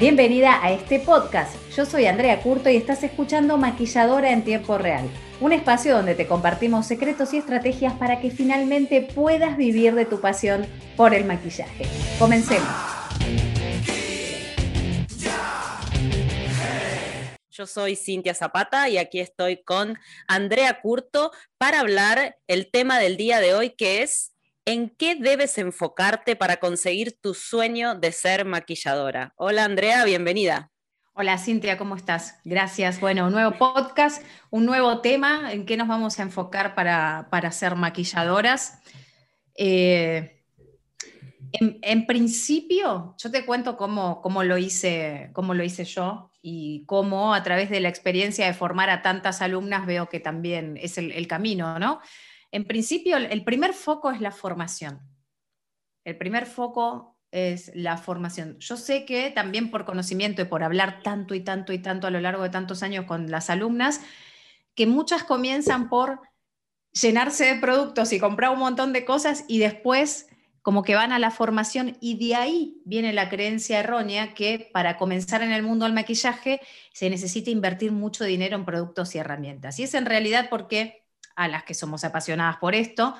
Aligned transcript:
Bienvenida 0.00 0.64
a 0.64 0.70
este 0.70 1.00
podcast. 1.00 1.56
Yo 1.76 1.84
soy 1.84 2.06
Andrea 2.06 2.40
Curto 2.40 2.70
y 2.70 2.76
estás 2.76 3.02
escuchando 3.02 3.56
Maquilladora 3.56 4.30
en 4.30 4.44
Tiempo 4.44 4.78
Real, 4.78 5.10
un 5.40 5.52
espacio 5.52 5.96
donde 5.96 6.14
te 6.14 6.28
compartimos 6.28 6.86
secretos 6.86 7.34
y 7.34 7.38
estrategias 7.38 7.94
para 7.94 8.20
que 8.20 8.30
finalmente 8.30 9.02
puedas 9.02 9.56
vivir 9.56 9.96
de 9.96 10.04
tu 10.04 10.20
pasión 10.20 10.66
por 10.96 11.14
el 11.14 11.24
maquillaje. 11.24 11.84
Comencemos. 12.16 12.68
Yo 17.50 17.66
soy 17.66 17.96
Cintia 17.96 18.34
Zapata 18.34 18.88
y 18.88 18.98
aquí 18.98 19.18
estoy 19.18 19.64
con 19.64 19.98
Andrea 20.28 20.80
Curto 20.80 21.32
para 21.58 21.80
hablar 21.80 22.36
el 22.46 22.70
tema 22.70 23.00
del 23.00 23.16
día 23.16 23.40
de 23.40 23.52
hoy 23.52 23.70
que 23.70 24.04
es 24.04 24.32
¿En 24.70 24.90
qué 24.90 25.14
debes 25.14 25.56
enfocarte 25.56 26.36
para 26.36 26.58
conseguir 26.58 27.18
tu 27.22 27.32
sueño 27.32 27.94
de 27.94 28.12
ser 28.12 28.44
maquilladora? 28.44 29.32
Hola 29.36 29.64
Andrea, 29.64 30.04
bienvenida. 30.04 30.70
Hola 31.14 31.38
Cintia, 31.38 31.78
¿cómo 31.78 31.96
estás? 31.96 32.38
Gracias. 32.44 33.00
Bueno, 33.00 33.28
un 33.28 33.32
nuevo 33.32 33.56
podcast, 33.56 34.22
un 34.50 34.66
nuevo 34.66 35.00
tema. 35.00 35.54
¿En 35.54 35.64
qué 35.64 35.78
nos 35.78 35.88
vamos 35.88 36.18
a 36.18 36.22
enfocar 36.22 36.74
para, 36.74 37.50
ser 37.50 37.76
maquilladoras? 37.76 38.82
Eh, 39.56 40.44
en, 41.52 42.06
principio, 42.06 43.14
yo 43.16 43.30
te 43.30 43.46
cuento 43.46 43.78
cómo, 43.78 44.42
lo 44.44 44.58
hice, 44.58 45.30
cómo 45.32 45.54
lo 45.54 45.64
hice 45.64 45.86
yo 45.86 46.30
y 46.42 46.84
cómo 46.84 47.32
a 47.32 47.42
través 47.42 47.70
de 47.70 47.80
la 47.80 47.88
experiencia 47.88 48.44
de 48.44 48.52
formar 48.52 48.90
a 48.90 49.00
tantas 49.00 49.40
alumnas 49.40 49.86
veo 49.86 50.10
que 50.10 50.20
también 50.20 50.76
es 50.76 50.98
el 50.98 51.26
camino, 51.26 51.78
¿no? 51.78 52.02
En 52.50 52.64
principio, 52.64 53.16
el 53.16 53.44
primer 53.44 53.74
foco 53.74 54.10
es 54.10 54.20
la 54.20 54.30
formación. 54.30 55.00
El 56.04 56.16
primer 56.16 56.46
foco 56.46 57.18
es 57.30 57.70
la 57.74 57.96
formación. 57.96 58.58
Yo 58.58 58.76
sé 58.76 59.04
que 59.04 59.30
también 59.30 59.70
por 59.70 59.84
conocimiento 59.84 60.42
y 60.42 60.46
por 60.46 60.62
hablar 60.62 61.02
tanto 61.02 61.34
y 61.34 61.40
tanto 61.40 61.72
y 61.72 61.78
tanto 61.78 62.06
a 62.06 62.10
lo 62.10 62.20
largo 62.20 62.42
de 62.42 62.50
tantos 62.50 62.82
años 62.82 63.04
con 63.04 63.30
las 63.30 63.50
alumnas, 63.50 64.00
que 64.74 64.86
muchas 64.86 65.24
comienzan 65.24 65.88
por 65.88 66.20
llenarse 66.92 67.44
de 67.44 67.60
productos 67.60 68.12
y 68.12 68.20
comprar 68.20 68.50
un 68.50 68.60
montón 68.60 68.92
de 68.92 69.04
cosas 69.04 69.44
y 69.48 69.58
después 69.58 70.28
como 70.62 70.82
que 70.82 70.94
van 70.94 71.12
a 71.12 71.18
la 71.18 71.30
formación 71.30 71.96
y 72.00 72.18
de 72.18 72.34
ahí 72.34 72.82
viene 72.84 73.12
la 73.12 73.28
creencia 73.28 73.80
errónea 73.80 74.34
que 74.34 74.70
para 74.72 74.96
comenzar 74.96 75.42
en 75.42 75.52
el 75.52 75.62
mundo 75.62 75.84
del 75.84 75.94
maquillaje 75.94 76.60
se 76.92 77.08
necesita 77.08 77.50
invertir 77.50 77.92
mucho 77.92 78.24
dinero 78.24 78.56
en 78.56 78.64
productos 78.64 79.14
y 79.14 79.18
herramientas. 79.18 79.78
Y 79.78 79.84
es 79.84 79.94
en 79.94 80.06
realidad 80.06 80.48
porque 80.50 81.07
a 81.38 81.48
las 81.48 81.62
que 81.62 81.74
somos 81.74 82.04
apasionadas 82.04 82.56
por 82.56 82.74
esto, 82.74 83.16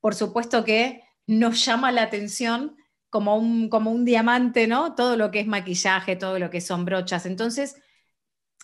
por 0.00 0.14
supuesto 0.14 0.64
que 0.64 1.02
nos 1.26 1.64
llama 1.64 1.90
la 1.90 2.02
atención 2.02 2.76
como 3.10 3.36
un, 3.36 3.68
como 3.68 3.90
un 3.90 4.04
diamante, 4.04 4.66
¿no? 4.66 4.94
Todo 4.94 5.16
lo 5.16 5.30
que 5.30 5.40
es 5.40 5.46
maquillaje, 5.46 6.16
todo 6.16 6.38
lo 6.38 6.50
que 6.50 6.60
son 6.60 6.84
brochas. 6.84 7.24
Entonces, 7.24 7.76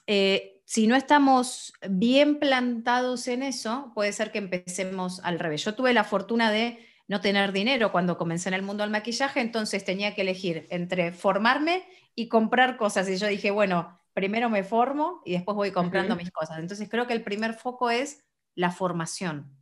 eh, 0.06 0.60
si 0.66 0.86
no 0.86 0.94
estamos 0.94 1.72
bien 1.88 2.38
plantados 2.38 3.28
en 3.28 3.42
eso, 3.42 3.92
puede 3.94 4.12
ser 4.12 4.30
que 4.30 4.38
empecemos 4.38 5.20
al 5.24 5.38
revés. 5.38 5.64
Yo 5.64 5.74
tuve 5.74 5.92
la 5.92 6.04
fortuna 6.04 6.50
de 6.50 6.78
no 7.08 7.20
tener 7.20 7.52
dinero 7.52 7.92
cuando 7.92 8.18
comencé 8.18 8.48
en 8.48 8.54
el 8.54 8.62
mundo 8.62 8.82
del 8.82 8.90
maquillaje, 8.90 9.40
entonces 9.40 9.84
tenía 9.84 10.14
que 10.14 10.22
elegir 10.22 10.66
entre 10.70 11.12
formarme 11.12 11.84
y 12.14 12.28
comprar 12.28 12.77
cosas. 12.77 13.08
Y 13.08 13.16
yo 13.16 13.27
dije, 13.27 13.50
bueno, 13.50 13.98
primero 14.14 14.50
me 14.50 14.64
formo 14.64 15.22
y 15.24 15.32
después 15.32 15.56
voy 15.56 15.72
comprando 15.72 16.16
mis 16.16 16.30
cosas. 16.30 16.58
Entonces 16.58 16.88
creo 16.88 17.06
que 17.06 17.14
el 17.14 17.22
primer 17.22 17.54
foco 17.54 17.90
es 17.90 18.24
la 18.55 18.70
formación. 18.70 19.56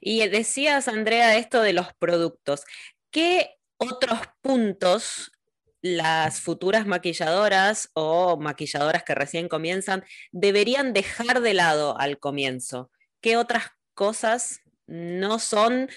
Y 0.00 0.26
decías, 0.28 0.88
Andrea, 0.88 1.36
esto 1.36 1.62
de 1.62 1.72
los 1.72 1.92
productos. 1.94 2.64
¿Qué 3.10 3.56
otros 3.78 4.18
puntos 4.42 5.32
las 5.80 6.40
futuras 6.40 6.86
maquilladoras 6.86 7.90
o 7.92 8.38
maquilladoras 8.38 9.02
que 9.02 9.14
recién 9.14 9.48
comienzan 9.48 10.04
deberían 10.32 10.92
dejar 10.92 11.40
de 11.40 11.54
lado 11.54 11.98
al 11.98 12.18
comienzo? 12.18 12.90
¿Qué 13.20 13.36
otras 13.36 13.64
cosas 13.94 14.60
no 14.86 15.38
son 15.38 15.88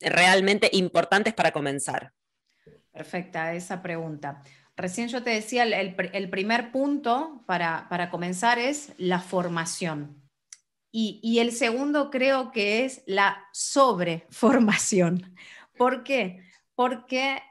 realmente 0.00 0.70
importantes 0.72 1.34
para 1.34 1.52
comenzar? 1.52 2.12
Perfecta 2.92 3.54
esa 3.54 3.82
pregunta. 3.82 4.42
Recién 4.76 5.08
yo 5.08 5.22
te 5.22 5.30
decía, 5.30 5.62
el, 5.64 6.30
primer 6.30 6.72
punto 6.72 7.44
para, 7.46 7.86
para 7.88 8.10
comenzar 8.10 8.58
es 8.58 8.92
la 8.96 9.20
formación. 9.20 10.19
Y, 10.92 11.38
el 11.38 11.52
segundo 11.52 12.10
creo 12.10 12.50
que 12.50 12.84
es 12.84 13.02
la 13.06 13.44
sobreformación. 13.52 15.34
¿Por 15.76 16.02
qué? 16.02 16.42
Porque 16.74 17.42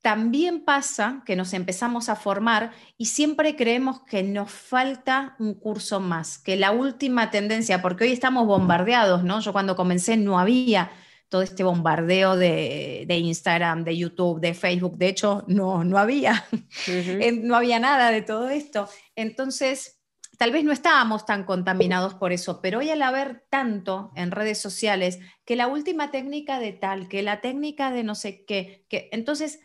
también 0.00 0.64
pasa 0.64 1.22
que 1.26 1.36
nos 1.36 1.52
empezamos 1.52 2.08
a 2.08 2.16
formar 2.16 2.72
y 2.96 3.06
siempre 3.06 3.54
creemos 3.54 4.00
que 4.02 4.22
nos 4.22 4.50
falta 4.50 5.36
un 5.38 5.54
curso 5.54 6.00
más, 6.00 6.38
que 6.38 6.56
la 6.56 6.70
última 6.70 7.30
tendencia, 7.30 7.82
porque 7.82 8.04
hoy 8.04 8.12
estamos 8.12 8.46
bombardeados, 8.46 9.24
¿no? 9.24 9.40
Yo 9.40 9.52
cuando 9.52 9.76
comencé 9.76 10.16
no 10.16 10.38
había 10.38 10.90
todo 11.28 11.42
este 11.42 11.62
bombardeo 11.62 12.36
de, 12.36 13.06
Instagram, 13.08 13.84
de 13.84 13.96
YouTube, 13.96 14.40
de 14.40 14.54
Facebook, 14.54 14.96
de 14.96 15.08
hecho 15.08 15.44
no, 15.46 15.84
no 15.84 15.98
había, 15.98 16.46
no 17.42 17.56
había 17.56 17.78
nada 17.78 18.10
de 18.10 18.22
todo 18.22 18.48
esto. 18.48 18.88
Entonces, 19.14 19.99
tal 20.40 20.52
vez 20.52 20.64
no 20.64 20.72
estábamos 20.72 21.26
tan 21.26 21.44
contaminados 21.44 22.14
por 22.14 22.32
eso, 22.32 22.62
pero 22.62 22.78
hoy 22.78 22.88
al 22.88 23.02
haber 23.02 23.44
tanto 23.50 24.10
en 24.16 24.30
redes 24.30 24.56
sociales, 24.56 25.18
que 25.44 25.54
la 25.54 25.66
última 25.66 26.10
técnica 26.10 26.58
de 26.58 26.72
tal, 26.72 27.08
que 27.08 27.20
la 27.22 27.42
técnica 27.42 27.90
de 27.90 28.04
no 28.04 28.14
sé 28.14 28.46
qué, 28.46 28.86
que 28.88 29.10
entonces 29.12 29.60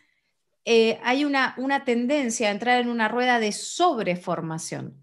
eh, 0.66 1.00
hay 1.02 1.24
una, 1.24 1.56
una 1.56 1.86
tendencia 1.86 2.50
a 2.50 2.52
entrar 2.52 2.82
en 2.82 2.90
una 2.90 3.08
rueda 3.08 3.40
de 3.40 3.54
sobreformación 3.54 5.02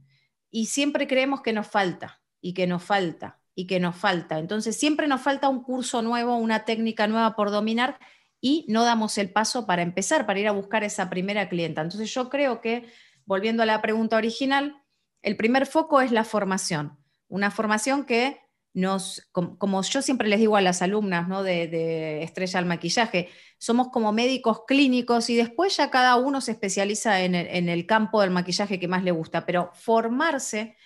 y 0.50 0.66
siempre 0.66 1.06
creemos 1.06 1.40
que 1.40 1.54
nos 1.54 1.68
falta 1.68 2.20
y 2.42 2.52
que 2.52 2.66
nos 2.66 2.84
falta 2.84 3.40
y 3.54 3.66
que 3.66 3.80
nos 3.80 3.96
falta. 3.96 4.38
Entonces 4.38 4.76
siempre 4.76 5.08
nos 5.08 5.22
falta 5.22 5.48
un 5.48 5.62
curso 5.62 6.02
nuevo, 6.02 6.36
una 6.36 6.66
técnica 6.66 7.06
nueva 7.06 7.34
por 7.34 7.50
dominar 7.50 7.98
y 8.42 8.66
no 8.68 8.84
damos 8.84 9.16
el 9.16 9.30
paso 9.30 9.66
para 9.66 9.80
empezar, 9.80 10.26
para 10.26 10.38
ir 10.38 10.48
a 10.48 10.52
buscar 10.52 10.84
esa 10.84 11.08
primera 11.08 11.48
clienta. 11.48 11.80
Entonces 11.80 12.12
yo 12.12 12.28
creo 12.28 12.60
que, 12.60 12.92
volviendo 13.24 13.62
a 13.62 13.66
la 13.66 13.80
pregunta 13.80 14.18
original, 14.18 14.81
el 15.22 15.36
primer 15.36 15.66
foco 15.66 16.00
es 16.00 16.12
la 16.12 16.24
formación, 16.24 16.98
una 17.28 17.50
formación 17.50 18.04
que 18.04 18.40
nos, 18.74 19.28
como, 19.32 19.82
yo 19.82 20.00
siempre 20.00 20.28
les 20.28 20.40
digo 20.40 20.56
a 20.56 20.62
las 20.62 20.80
alumnas 20.80 21.28
¿no? 21.28 21.42
de, 21.42 22.22
Estrella 22.22 22.58
al 22.58 22.66
Maquillaje, 22.66 23.28
somos 23.58 23.88
como 23.88 24.12
médicos 24.12 24.62
clínicos 24.66 25.28
y 25.30 25.36
después 25.36 25.76
ya 25.76 25.90
cada 25.90 26.16
uno 26.16 26.40
se 26.40 26.52
especializa 26.52 27.20
en 27.20 27.34
el, 27.34 27.86
campo 27.86 28.20
del 28.22 28.30
maquillaje 28.30 28.80
que 28.80 28.88
más 28.88 29.04
le 29.04 29.10
gusta, 29.10 29.44
pero 29.44 29.70
formarse, 29.74 30.76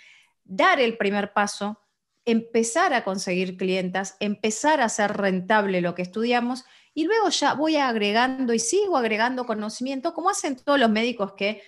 dar 0.45 0.81
el 0.81 0.97
primer 0.97 1.33
paso, 1.33 1.81
empezar 2.25 2.93
a 2.93 3.05
conseguir 3.05 3.57
clientas, 3.57 4.17
empezar 4.19 4.81
a 4.81 4.87
hacer 4.87 5.17
rentable 5.17 5.81
lo 5.81 5.95
que 5.95 6.03
estudiamos 6.03 6.65
y 6.93 7.05
luego 7.05 7.29
ya 7.29 7.55
voy 7.55 7.77
agregando 7.77 8.53
y 8.53 8.59
sigo 8.59 8.97
agregando 8.97 9.47
conocimiento, 9.47 10.13
como 10.13 10.31
hacen 10.31 10.57
todos 10.57 10.81
los 10.81 10.91
médicos 10.91 11.35
que 11.35 11.63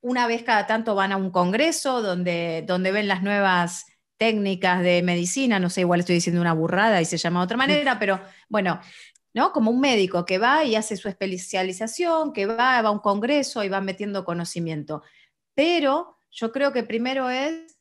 una 0.00 0.26
vez 0.26 0.42
cada 0.42 0.66
tanto 0.66 0.94
van 0.94 1.12
a 1.12 1.16
un 1.16 1.30
congreso 1.30 2.02
donde, 2.02 2.64
donde 2.66 2.92
ven 2.92 3.08
las 3.08 3.22
nuevas 3.22 3.86
técnicas 4.18 4.82
de 4.82 5.02
medicina, 5.02 5.58
no 5.58 5.70
sé, 5.70 5.82
igual 5.82 6.00
estoy 6.00 6.16
diciendo 6.16 6.40
una 6.40 6.54
burrada 6.54 7.00
y 7.00 7.04
se 7.04 7.18
llama 7.18 7.40
de 7.40 7.44
otra 7.44 7.56
manera, 7.56 7.98
pero 7.98 8.20
bueno, 8.48 8.80
¿no? 9.34 9.52
Como 9.52 9.70
un 9.70 9.80
médico 9.80 10.24
que 10.24 10.38
va 10.38 10.64
y 10.64 10.76
hace 10.76 10.96
su 10.96 11.08
especialización, 11.08 12.32
que 12.32 12.46
va, 12.46 12.80
va 12.80 12.88
a 12.88 12.90
un 12.90 13.00
congreso 13.00 13.62
y 13.64 13.68
va 13.68 13.80
metiendo 13.80 14.24
conocimiento. 14.24 15.02
Pero 15.54 16.18
yo 16.30 16.52
creo 16.52 16.72
que 16.72 16.84
primero 16.84 17.28
es 17.28 17.76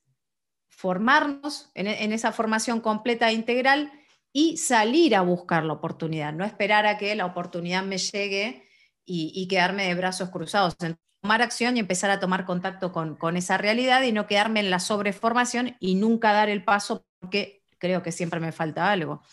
formarnos 0.68 1.72
en, 1.74 2.12
esa 2.12 2.34
formación 2.34 2.82
completa 2.82 3.30
e 3.30 3.34
integral 3.34 3.92
y 4.34 4.58
salir 4.58 5.16
a 5.16 5.22
buscar 5.22 5.64
la 5.64 5.74
oportunidad, 5.74 6.34
no 6.34 6.44
esperar 6.44 6.86
a 6.86 6.98
que 6.98 7.16
la 7.16 7.26
oportunidad 7.26 7.84
me 7.84 7.98
llegue 7.98 8.68
y, 9.06 9.32
y 9.34 9.48
quedarme 9.48 9.88
de 9.88 9.96
brazos 9.96 10.30
cruzados 10.30 10.76
tomar 11.26 11.42
acción 11.42 11.76
y 11.76 11.80
empezar 11.80 12.12
a 12.12 12.20
tomar 12.20 12.46
contacto 12.46 12.92
con, 12.92 13.36
esa 13.36 13.58
realidad 13.58 14.04
y 14.04 14.12
no 14.12 14.28
quedarme 14.28 14.60
en 14.60 14.70
la 14.70 14.80
sobreformación 14.80 15.76
y 15.80 15.96
nunca 15.96 16.32
dar 16.32 16.50
el 16.50 16.64
paso 16.64 17.04
porque 17.20 17.64
creo 17.80 18.04
que 18.04 18.12
siempre 18.12 18.40
me 18.40 18.52
falta 18.52 18.92
algo. 18.92 19.24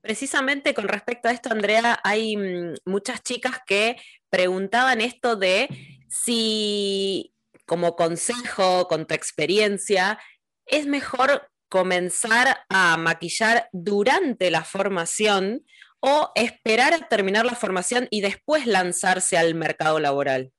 Precisamente 0.00 0.72
con 0.72 0.86
respecto 0.86 1.26
a 1.26 1.32
esto, 1.32 1.50
Andrea, 1.50 1.98
hay 2.04 2.36
mm, 2.36 2.74
muchas 2.84 3.24
chicas 3.24 3.58
que 3.66 3.96
preguntaban 4.30 5.00
esto 5.00 5.34
de 5.34 5.68
si, 6.08 7.34
como 7.66 7.96
consejo, 7.96 8.86
con 8.86 9.08
tu 9.08 9.14
experiencia, 9.14 10.20
es 10.64 10.86
mejor 10.86 11.50
comenzar 11.68 12.60
a 12.68 12.96
maquillar 12.98 13.68
durante 13.72 14.48
la 14.52 14.62
formación 14.62 15.66
o 15.98 16.30
esperar 16.36 16.92
a 16.94 17.08
terminar 17.08 17.46
la 17.46 17.56
formación 17.56 18.06
y 18.10 18.20
después 18.20 18.68
lanzarse 18.68 19.36
al 19.36 19.56
mercado 19.56 19.98
laboral. 19.98 20.52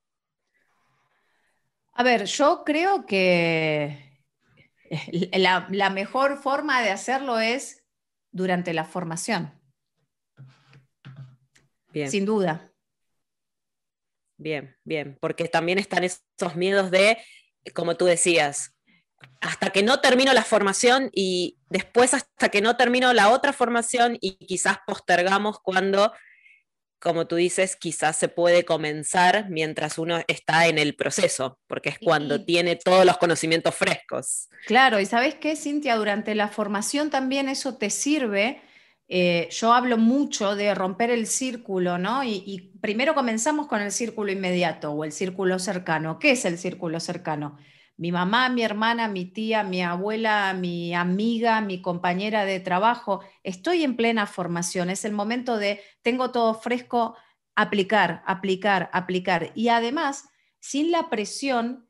A 1.95 2.03
ver, 2.03 2.25
yo 2.25 2.63
creo 2.65 3.05
que 3.05 4.21
la, 5.31 5.89
mejor 5.89 6.37
forma 6.37 6.81
de 6.81 6.91
hacerlo 6.91 7.39
es 7.39 7.83
durante 8.31 8.73
la 8.73 8.83
formación. 8.83 9.53
Sin 12.07 12.25
duda. 12.25 12.73
bien, 14.37 14.75
bien, 14.83 15.17
porque 15.21 15.47
también 15.47 15.79
están 15.79 16.03
esos 16.03 16.57
miedos 16.57 16.91
de, 16.91 17.17
como 17.73 17.95
tú 17.95 18.03
decías, 18.03 18.75
hasta 19.39 19.69
que 19.69 19.81
no 19.81 20.01
termino 20.01 20.33
la 20.33 20.43
formación 20.43 21.09
y 21.13 21.57
después 21.69 22.13
hasta 22.13 22.49
que 22.49 22.59
no 22.59 22.75
termino 22.75 23.13
la 23.13 23.29
otra 23.29 23.53
formación 23.53 24.17
y 24.19 24.35
quizás 24.45 24.79
postergamos 24.85 25.61
cuando, 25.61 26.11
como 27.05 27.27
tú 27.27 27.35
dices, 27.35 27.75
quizás 27.75 28.15
se 28.15 28.29
puede 28.29 28.65
comenzar 28.65 29.47
mientras 29.51 29.99
uno 29.99 30.21
está 30.27 30.65
en 30.65 30.79
el 30.79 30.95
proceso, 30.95 31.59
porque 31.67 31.89
es 31.89 31.99
cuando 31.99 32.43
tiene 32.43 32.77
todos 32.77 33.05
los 33.05 33.19
conocimientos 33.19 33.75
frescos. 33.75 34.49
Claro, 34.65 34.99
y 34.99 35.05
sabes 35.05 35.35
qué, 35.35 35.55
Cintia, 35.55 35.97
durante 35.97 36.33
la 36.33 36.47
formación 36.47 37.11
también 37.11 37.47
eso 37.47 37.77
te 37.77 37.91
sirve. 37.91 38.59
Eh, 39.07 39.47
yo 39.51 39.71
hablo 39.71 39.99
mucho 39.99 40.55
de 40.55 40.73
romper 40.73 41.11
el 41.11 41.27
círculo, 41.27 41.99
¿no? 41.99 42.23
y 42.23 42.71
primero 42.81 43.13
comenzamos 43.13 43.67
con 43.67 43.81
el 43.81 43.91
círculo 43.91 44.31
inmediato 44.31 44.91
o 44.91 45.03
el 45.03 45.11
círculo 45.11 45.59
cercano. 45.59 46.17
¿Qué 46.17 46.31
es 46.31 46.43
el 46.43 46.57
círculo 46.57 46.99
cercano? 46.99 47.59
Mi 47.97 48.11
mamá, 48.11 48.49
mi 48.49 48.61
hermana, 48.63 49.07
mi 49.07 49.25
tía, 49.25 49.63
mi 49.63 49.81
abuela, 49.81 50.53
mi 50.53 50.93
amiga, 50.93 51.61
mi 51.61 51.81
compañera 51.81 52.45
de 52.45 52.59
trabajo. 52.59 53.21
Estoy 53.43 53.83
en 53.83 53.95
plena 53.95 54.27
formación, 54.27 54.89
es 54.89 55.05
el 55.05 55.13
momento 55.13 55.57
de, 55.57 55.81
tengo 56.01 56.31
todo 56.31 56.53
fresco, 56.55 57.15
aplicar, 57.55 58.21
aplicar, 58.25 58.89
aplicar. 58.91 59.51
Y 59.55 59.69
además, 59.69 60.25
sin 60.59 60.91
la 60.91 61.09
presión 61.09 61.87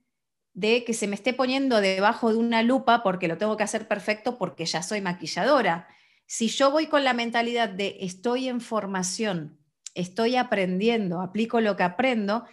de 0.54 0.84
que 0.86 0.94
se 0.94 1.08
me 1.08 1.16
esté 1.16 1.34
poniendo 1.34 1.82
debajo 1.82 2.32
de 2.32 2.38
una 2.38 2.62
lupa 2.62 3.04
porque 3.04 3.28
lo 3.28 3.38
tengo 3.38 3.58
que 3.58 3.64
hacer 3.64 3.88
perfecto 3.88 4.38
porque 4.38 4.66
ya 4.66 4.84
soy 4.84 5.02
maquilladora. 5.02 5.88
Si 6.28 6.48
yo 6.48 6.72
voy 6.72 6.88
con 6.88 7.04
la 7.04 7.14
mentalidad 7.14 7.68
de 7.68 7.98
estoy 8.02 8.48
en 8.48 8.62
formación, 8.62 9.60
estoy 9.96 10.36
aprendiendo, 10.38 11.22
aplico 11.22 11.62
lo 11.62 11.76
que 11.76 11.84
aprendo, 11.84 12.46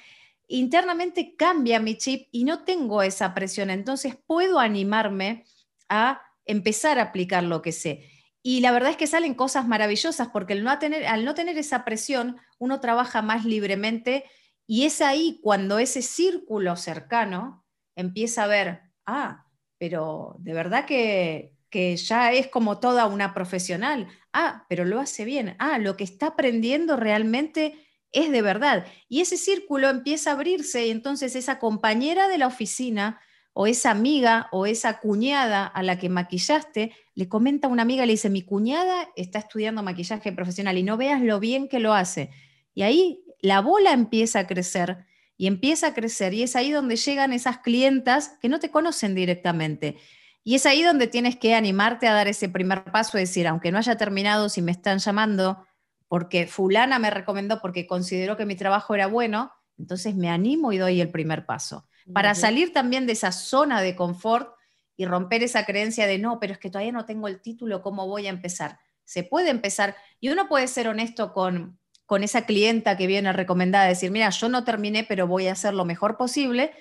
internamente 0.49 1.37
cambia 1.37 1.81
mi 1.81 1.97
chip 1.97 2.29
y 2.33 2.45
no 2.45 2.65
tengo 2.65 3.03
esa 3.03 3.35
presión. 3.35 3.71
Entonces 3.71 4.17
puedo 4.27 4.59
animarme 4.59 5.45
a 5.89 6.23
empezar 6.45 6.99
a 6.99 7.03
aplicar 7.03 7.45
lo 7.45 7.63
que 7.63 7.73
sé. 7.73 8.09
Y 8.43 8.61
la 8.61 8.73
verdad 8.73 8.91
es 8.91 8.97
que 8.97 9.07
salen 9.07 9.35
cosas 9.35 9.69
maravillosas 9.69 10.29
porque 10.29 10.55
al 10.55 10.65
no 10.65 10.79
tener, 10.79 11.07
al 11.07 11.25
no 11.25 11.35
tener 11.35 11.57
esa 11.59 11.85
presión, 11.85 12.37
uno 12.59 12.81
trabaja 12.81 13.23
más 13.23 13.45
libremente 13.45 14.25
y 14.67 14.85
es 14.85 15.01
ahí 15.01 15.39
cuando 15.43 15.79
ese 15.79 16.03
círculo 16.03 16.77
cercano 16.77 17.65
empieza 17.95 18.45
a 18.45 18.49
ver, 18.49 18.81
ah, 19.07 19.47
pero 19.79 20.37
de 20.39 20.55
verdad 20.55 20.87
que, 20.87 21.55
que 21.71 21.97
ya 21.97 22.33
es 22.33 22.49
como 22.49 22.81
toda 22.81 23.07
una 23.07 23.33
profesional. 23.33 24.09
Ah, 24.33 24.67
pero 24.69 24.85
lo 24.85 25.01
hace 25.01 25.25
bien. 25.25 25.57
Ah, 25.59 25.79
lo 25.79 25.97
que 25.97 26.05
está 26.05 26.29
aprendiendo 26.29 26.97
realmente 26.97 27.87
es 28.13 28.31
de 28.31 28.43
verdad. 28.43 28.87
Y 29.09 29.21
ese 29.21 29.37
círculo 29.37 29.89
empieza 29.91 30.31
a 30.31 30.35
abrirse 30.35 30.87
y 30.87 30.91
entonces 30.91 31.35
esa 31.35 31.59
compañera 31.59 32.29
de 32.29 32.39
la 32.39 32.47
oficina 32.47 33.21
o 33.55 33.67
esa 33.67 33.91
amiga 33.91 34.49
o 34.51 34.67
esa 34.67 34.99
cuñada 35.01 35.67
a 35.67 35.83
la 35.83 35.99
que 35.99 36.09
maquillaste, 36.09 36.93
le 37.15 37.29
comenta 37.29 37.69
a 37.69 37.71
una 37.71 37.83
amiga, 37.83 38.07
le 38.07 38.13
dice, 38.13 38.31
mi 38.31 38.43
cuñada 38.43 39.09
está 39.17 39.41
estudiando 39.41 39.83
maquillaje 39.83 40.33
profesional 40.33 40.79
y 40.79 40.83
no 40.83 40.97
veas 40.97 41.21
lo 41.21 41.39
bien 41.39 41.69
que 41.69 41.79
lo 41.79 41.93
hace. 41.93 42.31
Y 42.75 42.83
ahí 42.83 43.25
la 43.41 43.61
bola 43.61 43.93
empieza 43.93 44.41
a 44.41 44.47
crecer 44.47 45.05
y 45.37 45.47
empieza 45.47 45.89
a 45.89 45.95
crecer 45.95 46.33
y 46.35 46.43
es 46.43 46.57
ahí 46.57 46.71
donde 46.71 46.97
llegan 46.97 47.33
esas 47.33 47.59
clientas 47.59 48.39
que 48.41 48.49
no 48.49 48.59
te 48.59 48.71
conocen 48.71 49.15
directamente. 49.15 49.97
Y 50.45 50.55
es 50.55 50.67
ahí 50.67 50.83
donde 50.83 51.07
tienes 51.07 51.37
que 51.37 51.55
animarte 51.55 52.09
a 52.09 52.15
dar 52.15 52.29
ese 52.29 52.49
primer 52.49 52.85
paso, 52.85 53.19
decir, 53.19 53.47
aunque 53.47 53.71
no 53.71 53.79
haya 53.79 53.97
terminado, 53.97 54.49
si 54.49 54.63
me 54.63 54.73
están 54.73 54.99
llamando 54.99 55.67
porque 56.13 56.47
fulana 56.47 56.99
me 56.99 57.09
recomendó 57.09 57.63
porque 57.63 57.87
consideró 57.87 58.37
que 58.37 58.45
mi 58.45 58.55
trabajo 58.55 58.95
era 58.95 59.07
bueno, 59.07 59.51
entonces 59.79 60.15
me 60.15 60.29
animo 60.29 60.71
y 60.71 60.77
doy 60.77 61.01
el 61.01 61.09
primer 61.09 61.47
paso. 61.47 61.89
Para 62.13 62.35
salir 62.35 62.71
también 62.75 63.07
de 63.07 63.15
esa 63.15 63.33
zona 63.33 63.81
de 63.81 63.97
confort 63.97 64.55
y 64.95 65.07
romper 65.07 65.43
esa 65.43 65.65
creencia 65.65 66.07
de 66.07 66.19
no, 66.19 66.39
pero 66.39 66.53
es 66.53 66.59
que 66.59 66.69
todavía 66.69 66.93
no 66.93 67.07
tengo 67.07 67.29
el 67.29 67.41
título, 67.41 67.81
¿cómo 67.81 68.07
voy 68.07 68.27
a 68.27 68.29
empezar? 68.29 68.79
Se 69.07 69.25
puede 69.25 69.49
empezar 69.49 69.97
y 70.21 70.29
uno 70.29 70.51
puede 70.51 70.69
ser 70.69 70.87
honesto 70.87 71.33
con, 71.33 71.79
con 72.05 72.23
esa 72.23 72.45
clienta 72.45 72.99
que 72.99 73.07
viene 73.07 73.33
recomendada, 73.33 73.87
decir, 73.87 74.11
mira, 74.11 74.29
yo 74.29 74.51
no 74.51 74.65
terminé, 74.65 75.05
pero 75.05 75.27
voy 75.27 75.47
a 75.47 75.53
hacer 75.53 75.73
lo 75.73 75.87
mejor 75.87 76.19
posible. 76.19 76.73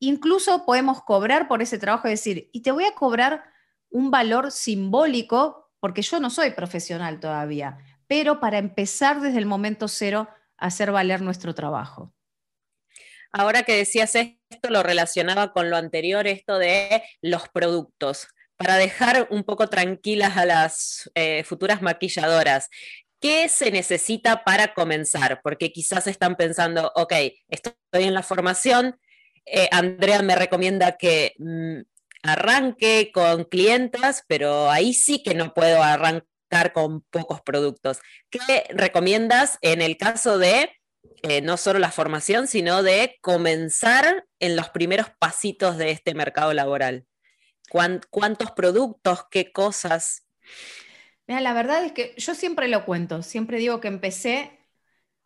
Incluso 0.00 0.66
podemos 0.66 1.04
cobrar 1.04 1.46
por 1.46 1.62
ese 1.62 1.78
trabajo 1.78 2.08
y 2.08 2.10
decir, 2.10 2.50
y 2.52 2.62
te 2.62 2.72
voy 2.72 2.82
a 2.82 2.96
cobrar 2.96 3.44
un 3.90 4.10
valor 4.10 4.50
simbólico 4.50 5.70
porque 5.78 6.02
yo 6.02 6.18
no 6.18 6.30
soy 6.30 6.50
profesional 6.50 7.20
todavía, 7.20 7.78
pero 8.06 8.40
para 8.40 8.58
empezar 8.58 9.20
desde 9.20 9.38
el 9.38 9.46
momento 9.46 9.88
cero 9.88 10.28
a 10.58 10.66
hacer 10.66 10.92
valer 10.92 11.22
nuestro 11.22 11.54
trabajo. 11.54 12.12
Ahora 13.32 13.64
que 13.64 13.76
decías 13.76 14.14
esto, 14.14 14.70
lo 14.70 14.82
relacionaba 14.82 15.52
con 15.52 15.68
lo 15.68 15.76
anterior, 15.76 16.26
esto 16.26 16.58
de 16.58 17.02
los 17.20 17.48
productos. 17.48 18.28
Para 18.56 18.76
dejar 18.76 19.28
un 19.30 19.44
poco 19.44 19.68
tranquilas 19.68 20.36
a 20.36 20.46
las 20.46 21.10
eh, 21.14 21.44
futuras 21.44 21.82
maquilladoras, 21.82 22.70
¿qué 23.20 23.48
se 23.48 23.70
necesita 23.70 24.44
para 24.44 24.72
comenzar? 24.72 25.40
Porque 25.42 25.72
quizás 25.72 26.06
están 26.06 26.36
pensando, 26.36 26.92
ok, 26.94 27.12
estoy 27.48 27.74
en 27.92 28.14
la 28.14 28.22
formación, 28.22 28.98
eh, 29.44 29.68
Andrea 29.70 30.22
me 30.22 30.34
recomienda 30.34 30.96
que 30.96 31.34
mm, 31.38 31.80
arranque 32.22 33.10
con 33.12 33.44
clientas, 33.44 34.24
pero 34.26 34.70
ahí 34.70 34.94
sí 34.94 35.22
que 35.22 35.34
no 35.34 35.52
puedo 35.52 35.82
arrancar 35.82 36.26
con 36.72 37.02
pocos 37.02 37.40
productos. 37.42 38.00
¿Qué 38.30 38.64
recomiendas 38.70 39.58
en 39.62 39.82
el 39.82 39.96
caso 39.96 40.38
de 40.38 40.70
eh, 41.22 41.40
no 41.40 41.56
solo 41.56 41.78
la 41.78 41.90
formación, 41.90 42.46
sino 42.46 42.82
de 42.82 43.18
comenzar 43.20 44.24
en 44.38 44.56
los 44.56 44.70
primeros 44.70 45.08
pasitos 45.18 45.76
de 45.76 45.90
este 45.90 46.14
mercado 46.14 46.52
laboral? 46.52 47.06
¿Cuántos 47.68 48.52
productos? 48.52 49.24
¿Qué 49.30 49.50
cosas? 49.50 50.26
Mira, 51.26 51.40
la 51.40 51.52
verdad 51.52 51.84
es 51.84 51.92
que 51.92 52.14
yo 52.16 52.34
siempre 52.34 52.68
lo 52.68 52.84
cuento, 52.84 53.22
siempre 53.22 53.58
digo 53.58 53.80
que 53.80 53.88
empecé 53.88 54.52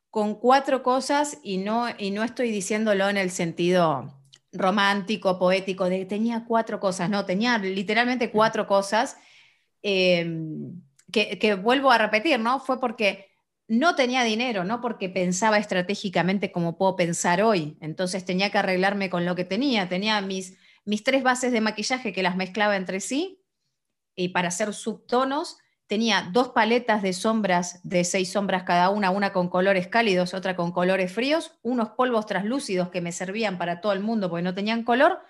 con 0.08 0.34
cuatro 0.34 0.82
cosas 0.82 1.38
y 1.42 1.58
no, 1.58 1.86
y 1.98 2.10
no 2.10 2.24
estoy 2.24 2.50
diciéndolo 2.50 3.08
en 3.08 3.18
el 3.18 3.30
sentido 3.30 4.16
romántico, 4.52 5.38
poético, 5.38 5.88
de 5.88 6.00
que 6.00 6.06
tenía 6.06 6.44
cuatro 6.48 6.80
cosas, 6.80 7.10
no, 7.10 7.26
tenía 7.26 7.58
literalmente 7.58 8.30
cuatro 8.30 8.66
cosas. 8.66 9.16
Em, 9.82 10.82
que, 11.10 11.54
vuelvo 11.54 11.90
a 11.90 11.98
repetir, 11.98 12.38
¿no? 12.40 12.60
Fue 12.60 12.80
porque 12.80 13.30
no 13.68 13.94
tenía 13.94 14.24
dinero, 14.24 14.64
no 14.64 14.80
porque 14.80 15.08
pensaba 15.08 15.58
estratégicamente 15.58 16.50
como 16.50 16.76
puedo 16.76 16.96
pensar 16.96 17.42
hoy. 17.42 17.76
Entonces 17.80 18.24
tenía 18.24 18.50
que 18.50 18.58
arreglarme 18.58 19.10
con 19.10 19.24
lo 19.24 19.36
que 19.36 19.44
tenía. 19.44 19.88
Tenía 19.88 20.20
mis, 20.20 20.58
mis 20.84 21.04
tres 21.04 21.22
bases 21.22 21.52
de 21.52 21.60
maquillaje 21.60 22.12
que 22.12 22.22
las 22.22 22.36
mezclaba 22.36 22.76
entre 22.76 23.00
sí 23.00 23.42
y 24.16 24.28
para 24.30 24.48
hacer 24.48 24.74
subtonos. 24.74 25.58
Tenía 25.86 26.28
dos 26.32 26.50
paletas 26.50 27.02
de 27.02 27.12
sombras 27.12 27.80
de 27.82 28.04
seis 28.04 28.32
sombras 28.32 28.62
cada 28.64 28.90
una, 28.90 29.10
una 29.10 29.32
con 29.32 29.48
colores 29.48 29.88
cálidos, 29.88 30.34
otra 30.34 30.56
con 30.56 30.72
colores 30.72 31.12
fríos, 31.12 31.58
unos 31.62 31.90
polvos 31.90 32.26
translúcidos 32.26 32.90
que 32.90 33.00
me 33.00 33.12
servían 33.12 33.58
para 33.58 33.80
todo 33.80 33.92
el 33.92 34.00
mundo 34.00 34.30
porque 34.30 34.44
no 34.44 34.54
tenían 34.54 34.84
color, 34.84 35.20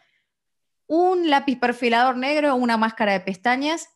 un 0.87 1.31
lápiz 1.31 1.57
perfilador 1.59 2.17
negro, 2.17 2.57
una 2.57 2.77
máscara 2.77 3.13
de 3.13 3.21
pestañas 3.21 3.89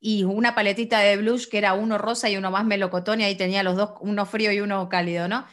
y 0.00 0.24
una 0.24 0.54
paletita 0.54 1.00
de 1.00 1.16
blush 1.16 1.48
que 1.48 1.58
era 1.58 1.74
uno 1.74 1.98
rosa 1.98 2.28
y 2.30 2.36
uno 2.36 2.50
más 2.50 2.64
melocotón 2.64 3.20
y 3.20 3.24
ahí 3.24 3.36
tenía 3.36 3.62
los 3.62 3.76
dos, 3.76 3.92
uno 4.00 4.26
frío 4.26 4.52
y 4.52 4.60
uno 4.60 4.88
cálido, 4.88 5.28
¿no? 5.28 5.46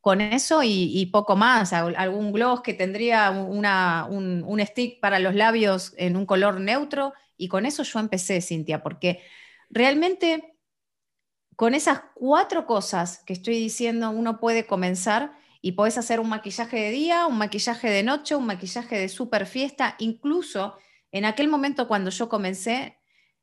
Con 0.00 0.22
eso 0.22 0.62
y, 0.64 1.04
poco 1.12 1.36
más, 1.36 1.74
algún 1.74 2.32
gloss 2.32 2.62
que 2.62 2.72
tendría 2.72 3.30
una, 3.30 4.06
un, 4.08 4.58
stick 4.64 4.98
para 4.98 5.18
los 5.18 5.34
labios 5.34 5.92
en 5.98 6.16
un 6.16 6.24
color 6.24 6.58
neutro 6.58 7.12
y 7.36 7.48
con 7.48 7.66
eso 7.66 7.82
yo 7.82 7.98
empecé, 7.98 8.40
Cintia, 8.40 8.82
porque 8.82 9.20
realmente 9.68 10.56
con 11.54 11.74
esas 11.74 12.00
cuatro 12.14 12.64
cosas 12.64 13.22
que 13.26 13.34
estoy 13.34 13.56
diciendo 13.56 14.08
uno 14.08 14.40
puede 14.40 14.66
comenzar 14.66 15.32
y 15.60 15.72
puedes 15.72 15.98
hacer 15.98 16.18
un 16.18 16.30
maquillaje 16.30 16.78
de 16.78 16.90
día, 16.92 17.26
un 17.26 17.36
maquillaje 17.36 17.90
de 17.90 18.02
noche, 18.02 18.34
un 18.34 18.46
maquillaje 18.46 18.96
de 18.96 19.10
super 19.10 19.44
fiesta, 19.44 19.96
incluso 19.98 20.78
en 21.12 21.26
aquel 21.26 21.48
momento 21.48 21.86
cuando 21.86 22.08
yo 22.08 22.30
comencé 22.30 22.99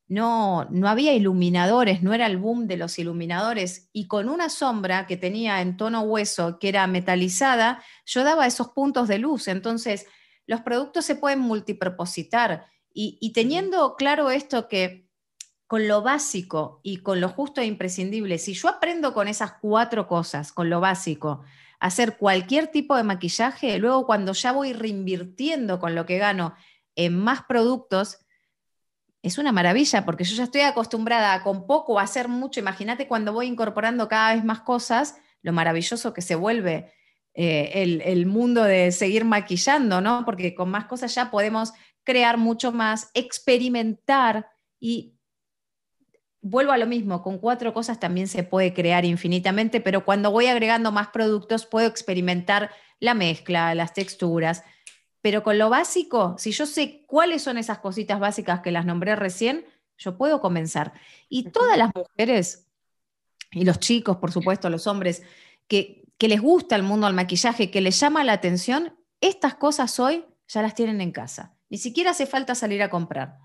no, 0.07 0.65
no 0.69 0.87
había 0.87 1.13
iluminadores, 1.13 2.01
no 2.01 2.13
era 2.13 2.27
el 2.27 2.37
boom 2.37 2.67
de 2.67 2.77
los 2.77 2.97
iluminadores, 2.97 3.89
y 3.91 4.07
con 4.07 4.29
una 4.29 4.49
sombra 4.49 5.05
que 5.05 5.17
tenía 5.17 5.61
en 5.61 5.75
tono 5.75 6.01
hueso, 6.01 6.59
que 6.59 6.69
era 6.69 6.87
metalizada, 6.87 7.83
yo 8.05 8.23
daba 8.23 8.47
esos 8.47 8.69
puntos 8.69 9.07
de 9.07 9.19
luz. 9.19 9.47
Entonces, 9.47 10.07
los 10.45 10.61
productos 10.61 11.05
se 11.05 11.15
pueden 11.15 11.39
multipropositar. 11.39 12.67
Y, 12.99 13.31
teniendo 13.33 13.95
claro 13.95 14.31
esto 14.31 14.67
que 14.67 15.07
con 15.67 15.87
lo 15.87 16.01
básico 16.01 16.79
y 16.81 16.97
con 16.97 17.21
lo 17.21 17.29
justo 17.29 17.61
e 17.61 17.65
imprescindible, 17.65 18.39
si 18.39 18.53
yo 18.53 18.69
aprendo 18.69 19.13
con 19.13 19.27
esas 19.27 19.53
cuatro 19.61 20.07
cosas, 20.07 20.51
con 20.51 20.71
lo 20.71 20.79
básico, 20.79 21.43
hacer 21.79 22.17
cualquier 22.17 22.69
tipo 22.69 22.95
de 22.95 23.03
maquillaje, 23.03 23.77
luego 23.77 24.07
cuando 24.07 24.33
ya 24.33 24.51
voy 24.51 24.73
reinvirtiendo 24.73 25.79
con 25.79 25.93
lo 25.93 26.07
que 26.07 26.17
gano 26.17 26.55
en 26.95 27.19
más 27.19 27.43
productos, 27.43 28.17
es 29.27 29.37
una 29.37 29.51
maravilla 29.51 30.05
porque 30.05 30.23
yo 30.23 30.35
ya 30.35 30.45
estoy 30.45 30.61
acostumbrada 30.61 31.33
a 31.33 31.43
con 31.43 31.67
poco 31.67 31.99
a 31.99 32.03
hacer 32.03 32.27
mucho. 32.27 32.59
Imagínate 32.59 33.07
cuando 33.07 33.33
voy 33.33 33.47
incorporando 33.47 34.07
cada 34.07 34.33
vez 34.33 34.43
más 34.43 34.61
cosas, 34.61 35.17
lo 35.41 35.53
maravilloso 35.53 36.13
que 36.13 36.21
se 36.21 36.35
vuelve 36.35 36.91
eh, 37.33 38.01
el, 38.03 38.25
mundo 38.25 38.63
de 38.63 38.91
seguir 38.91 39.23
maquillando, 39.23 40.01
¿no? 40.01 40.25
Porque 40.25 40.55
con 40.55 40.69
más 40.69 40.85
cosas 40.85 41.13
ya 41.13 41.29
podemos 41.29 41.73
crear 42.03 42.37
mucho 42.37 42.71
más, 42.71 43.11
experimentar 43.13 44.47
y 44.79 45.13
vuelvo 46.41 46.71
a 46.71 46.77
lo 46.77 46.87
mismo, 46.87 47.21
con 47.21 47.37
cuatro 47.37 47.73
cosas 47.73 47.99
también 47.99 48.27
se 48.27 48.43
puede 48.43 48.73
crear 48.73 49.05
infinitamente, 49.05 49.81
pero 49.81 50.03
cuando 50.05 50.31
voy 50.31 50.47
agregando 50.47 50.91
más 50.91 51.09
productos 51.09 51.65
puedo 51.65 51.87
experimentar 51.87 52.71
la 52.99 53.13
mezcla, 53.13 53.75
las 53.75 53.93
texturas. 53.93 54.63
Pero 55.21 55.43
con 55.43 55.57
lo 55.57 55.69
básico, 55.69 56.35
si 56.37 56.51
yo 56.51 56.65
sé 56.65 57.03
cuáles 57.07 57.41
son 57.41 57.57
esas 57.57 57.79
cositas 57.79 58.19
básicas 58.19 58.61
que 58.61 58.71
las 58.71 58.85
nombré 58.85 59.15
recién, 59.15 59.65
yo 59.97 60.17
puedo 60.17 60.41
comenzar. 60.41 60.93
Y 61.29 61.51
todas 61.51 61.77
las 61.77 61.91
mujeres, 61.93 62.67
y 63.51 63.65
los 63.65 63.79
chicos, 63.79 64.17
por 64.17 64.31
supuesto, 64.31 64.69
los 64.69 64.87
hombres, 64.87 65.23
que, 65.67 66.05
que 66.17 66.27
les 66.27 66.41
gusta 66.41 66.75
el 66.75 66.83
mundo 66.83 67.07
del 67.07 67.15
maquillaje, 67.15 67.71
que 67.71 67.81
les 67.81 67.99
llama 67.99 68.23
la 68.23 68.33
atención, 68.33 68.95
estas 69.21 69.55
cosas 69.55 69.99
hoy 69.99 70.25
ya 70.47 70.61
las 70.61 70.75
tienen 70.75 71.01
en 71.01 71.11
casa. 71.11 71.57
Ni 71.69 71.77
siquiera 71.77 72.11
hace 72.11 72.25
falta 72.25 72.55
salir 72.55 72.81
a 72.81 72.89
comprar. 72.89 73.37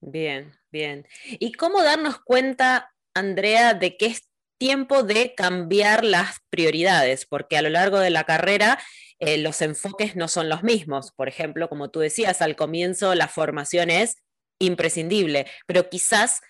Bien, 0.00 0.54
bien. 0.70 1.06
¿Y 1.24 1.52
cómo 1.52 1.82
darnos 1.82 2.20
cuenta, 2.20 2.94
Andrea, 3.14 3.74
de 3.74 3.96
que 3.96 4.06
es 4.06 4.28
tiempo 4.58 5.02
de 5.02 5.34
cambiar 5.34 6.04
las 6.04 6.38
prioridades? 6.50 7.26
Porque 7.26 7.58
a 7.58 7.62
lo 7.62 7.68
largo 7.68 7.98
de 7.98 8.10
la 8.10 8.24
carrera 8.24 8.78
eh, 9.18 9.38
los 9.38 9.60
enfoques 9.62 10.16
no 10.16 10.28
son 10.28 10.48
los 10.48 10.62
mismos. 10.62 11.12
Por 11.12 11.28
ejemplo, 11.28 11.68
como 11.68 11.90
tú 11.90 12.00
decías, 12.00 12.42
al 12.42 12.56
comienzo 12.56 13.14
la 13.14 13.28
formación 13.28 13.90
es 13.90 14.16
imprescindible, 14.58 15.46
pero 15.66 15.88
quizás 15.88 16.40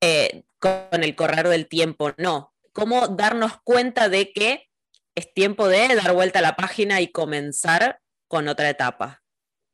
eh, 0.00 0.44
con 0.58 1.02
el 1.02 1.14
correr 1.14 1.48
del 1.48 1.68
tiempo 1.68 2.12
no. 2.16 2.52
¿Cómo 2.72 3.08
darnos 3.08 3.60
cuenta 3.64 4.08
de 4.08 4.32
que 4.32 4.68
es 5.14 5.32
tiempo 5.34 5.66
de 5.66 5.94
dar 5.96 6.14
vuelta 6.14 6.38
a 6.38 6.42
la 6.42 6.56
página 6.56 7.00
y 7.00 7.08
comenzar 7.08 8.00
con 8.28 8.46
otra 8.46 8.70
etapa? 8.70 9.22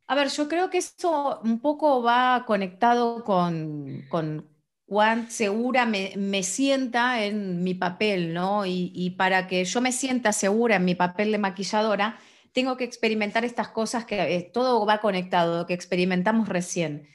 A 0.06 0.14
ver, 0.14 0.28
yo 0.28 0.48
creo 0.48 0.70
que 0.70 0.78
esto 0.78 1.40
un 1.42 1.60
poco 1.60 2.02
va 2.02 2.44
conectado 2.46 3.24
con, 3.24 4.06
cuán 4.86 5.30
segura 5.30 5.86
me, 5.86 6.42
sienta 6.42 7.24
en 7.24 7.62
mi 7.62 7.74
papel, 7.74 8.34
¿no? 8.34 8.66
Y, 8.66 9.14
para 9.18 9.46
que 9.46 9.64
yo 9.64 9.80
me 9.80 9.92
sienta 9.92 10.32
segura 10.32 10.76
en 10.76 10.84
mi 10.84 10.94
papel 10.94 11.32
de 11.32 11.38
maquilladora, 11.38 12.18
tengo 12.54 12.76
que 12.76 12.84
experimentar 12.84 13.44
estas 13.44 13.68
cosas 13.68 14.06
que 14.06 14.37
eh, 14.37 14.50
todo 14.54 14.87
va 14.87 15.00
conectado, 15.00 15.66
que 15.66 15.75
experimentamos 15.75 16.49
recién. 16.49 17.08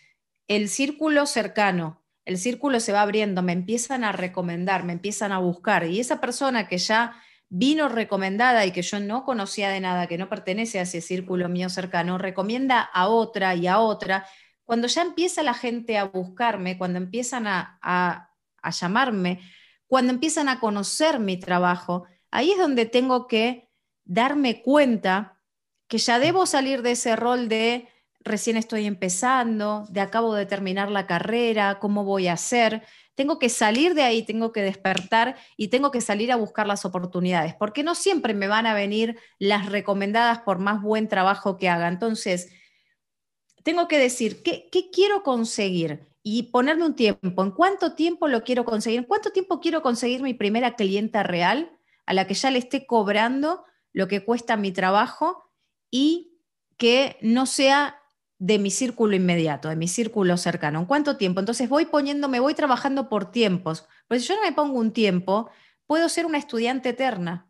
El 0.48 0.67
círculo 0.67 1.25
cercano, 1.25 2.03
el 2.25 2.38
círculo 2.38 2.79
se 2.81 2.91
va 2.91 3.01
abriendo, 3.01 3.41
me 3.41 3.53
empiezan 3.53 4.03
a 4.03 4.12
recomendar, 4.12 4.84
me 4.84 4.93
empiezan 4.93 5.31
a 5.31 5.39
buscar, 5.39 5.88
y 5.88 6.00
esa 6.00 6.19
persona 6.19 6.67
que 6.67 6.77
ya 6.77 7.24
vino 7.48 7.88
recomendada 7.89 8.65
y 8.65 8.72
que 8.72 8.81
yo 8.81 9.00
no 9.00 9.24
conocía 9.24 9.69
de 9.69 9.79
nada, 9.79 10.08
que 10.08 10.17
no 10.17 10.29
pertenece 10.29 10.77
a 10.77 10.84
ese 10.84 11.01
círculo 11.01 11.48
mío 11.50 11.69
cercano, 11.69 12.17
recomienda 12.17 12.81
a 12.81 13.08
otra 13.08 13.55
y 13.55 13.65
a 13.65 13.79
otra, 13.79 14.27
cuando 14.65 14.88
ya 14.88 15.01
empieza 15.01 15.41
la 15.41 15.53
gente 15.53 15.98
a 15.98 16.03
buscarme, 16.03 16.77
cuando 16.77 17.00
empiezan 17.00 17.48
a, 17.48 18.29
llamarme, 18.79 19.39
cuando 19.88 20.12
empiezan 20.12 20.50
a 20.50 20.60
conocer 20.60 21.19
mi 21.19 21.38
trabajo, 21.38 22.05
ahí 22.29 22.51
es 22.51 22.58
donde 22.58 22.86
tengo 22.86 23.25
que 23.25 23.68
darme 24.10 24.63
cuenta 24.63 25.39
que 25.88 26.00
ya 26.00 26.20
debo 26.20 26.48
salir 26.48 26.82
de 26.82 26.92
ese 26.92 27.16
rol 27.16 27.48
de 27.48 27.88
recién 28.22 28.58
estoy 28.58 28.86
empezando, 28.86 29.86
de 29.89 30.01
acabo 30.01 30.34
de 30.34 30.48
terminar 30.48 30.89
la 30.89 31.06
carrera, 31.08 31.80
cómo 31.80 32.04
voy 32.04 32.28
a 32.28 32.34
hacer, 32.34 32.84
tengo 33.13 33.38
que 33.38 33.50
salir 33.50 33.94
de 33.94 34.01
ahí, 34.01 34.24
tengo 34.24 34.51
que 34.51 34.62
despertar 34.62 35.38
y 35.58 35.68
tengo 35.68 35.92
que 35.92 36.01
salir 36.01 36.32
a 36.32 36.38
buscar 36.38 36.66
las 36.66 36.86
oportunidades, 36.86 37.54
porque 37.54 37.84
no 37.84 37.94
siempre 37.94 38.34
me 38.34 38.48
van 38.48 38.66
a 38.66 38.74
venir 38.74 39.20
las 39.38 39.68
recomendadas 39.68 40.39
por 40.39 40.58
más 40.58 40.82
buen 40.82 41.08
trabajo 41.08 41.58
que 41.58 41.70
haga. 41.70 41.88
Entonces, 41.88 42.51
tengo 43.63 43.88
que 43.88 44.00
decir, 44.00 44.42
¿qué, 44.42 44.70
quiero 44.92 45.22
conseguir? 45.22 46.08
Y 46.24 46.44
ponerme 46.44 46.86
un 46.86 46.96
tiempo, 46.96 47.44
¿en 47.44 47.51
cuánto 47.51 47.94
tiempo 47.94 48.28
lo 48.28 48.44
quiero 48.44 48.66
conseguir? 48.66 49.00
¿En 49.00 49.06
cuánto 49.06 49.32
tiempo 49.32 49.60
quiero 49.60 49.84
conseguir 49.84 50.24
mi 50.24 50.34
primera 50.34 50.75
clienta 50.75 51.22
real 51.22 51.72
a 52.06 52.13
la 52.13 52.25
que 52.25 52.34
ya 52.34 52.50
le 52.50 52.58
esté 52.58 52.88
cobrando 52.88 53.66
lo 53.93 54.08
que 54.08 54.24
cuesta 54.24 54.58
mi 54.58 54.72
trabajo 54.72 55.51
y 55.91 56.39
que 56.77 57.17
no 57.22 57.46
sea 57.46 58.00
de 58.39 58.58
mi 58.58 58.72
círculo 58.72 59.15
inmediato, 59.15 59.67
de 59.67 59.75
mi 59.75 59.88
círculo 59.88 60.38
cercano. 60.38 60.79
¿En 60.79 60.86
cuánto 60.86 61.17
tiempo? 61.17 61.41
Entonces 61.41 61.67
voy 61.67 61.86
poniéndome, 61.86 62.39
voy 62.39 62.55
trabajando 62.55 63.10
por 63.10 63.31
tiempos. 63.31 63.86
Pues 64.08 64.22
si 64.22 64.29
yo 64.29 64.36
no 64.36 64.41
me 64.41 64.53
pongo 64.53 64.79
un 64.79 64.93
tiempo, 64.93 65.50
puedo 65.86 66.08
ser 66.08 66.25
una 66.25 66.38
estudiante 66.38 66.89
eterna 66.89 67.50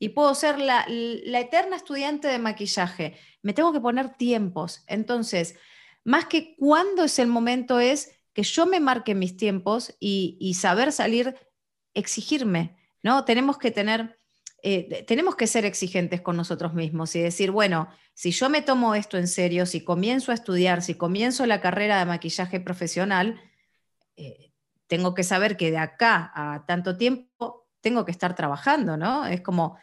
y 0.00 0.08
puedo 0.08 0.34
ser 0.34 0.58
la, 0.58 0.84
eterna 0.88 1.76
estudiante 1.76 2.26
de 2.26 2.40
maquillaje. 2.40 3.16
Me 3.42 3.52
tengo 3.52 3.72
que 3.72 3.80
poner 3.80 4.16
tiempos. 4.16 4.82
Entonces, 4.88 5.54
más 6.02 6.26
que 6.26 6.56
cuándo 6.56 7.04
es 7.04 7.20
el 7.20 7.28
momento, 7.28 7.78
es 7.78 8.18
que 8.32 8.42
yo 8.42 8.66
me 8.66 8.80
marque 8.80 9.14
mis 9.14 9.36
tiempos 9.36 9.94
y, 10.00 10.36
y 10.40 10.54
saber 10.54 10.90
salir, 10.90 11.36
exigirme, 11.94 12.76
¿no? 13.04 13.24
Tenemos 13.24 13.56
que 13.56 13.70
tener 13.70 14.18
eh, 14.66 15.04
tenemos 15.06 15.36
que 15.36 15.46
ser 15.46 15.66
exigentes 15.66 16.22
con 16.22 16.38
nosotros 16.38 16.72
mismos 16.72 17.14
y 17.14 17.20
decir, 17.20 17.50
bueno, 17.50 17.86
si 18.14 18.30
yo 18.30 18.48
me 18.48 18.62
tomo 18.62 18.94
esto 18.94 19.18
en 19.18 19.28
serio, 19.28 19.66
si 19.66 19.84
comienzo 19.84 20.32
a 20.32 20.34
estudiar, 20.34 20.80
si 20.80 20.94
comienzo 20.94 21.44
la 21.44 21.60
carrera 21.60 21.98
de 21.98 22.06
maquillaje 22.06 22.60
profesional, 22.60 23.38
eh, 24.16 24.52
tengo 24.86 25.12
que 25.12 25.22
saber 25.22 25.58
que 25.58 25.70
de 25.70 25.76
acá 25.76 26.32
a 26.34 26.64
tanto 26.64 26.96
tiempo 26.96 27.68
tengo 27.82 28.06
que 28.06 28.10
estar 28.10 28.34
trabajando, 28.34 28.96
¿no? 28.96 29.26
Es 29.26 29.42
como, 29.42 29.76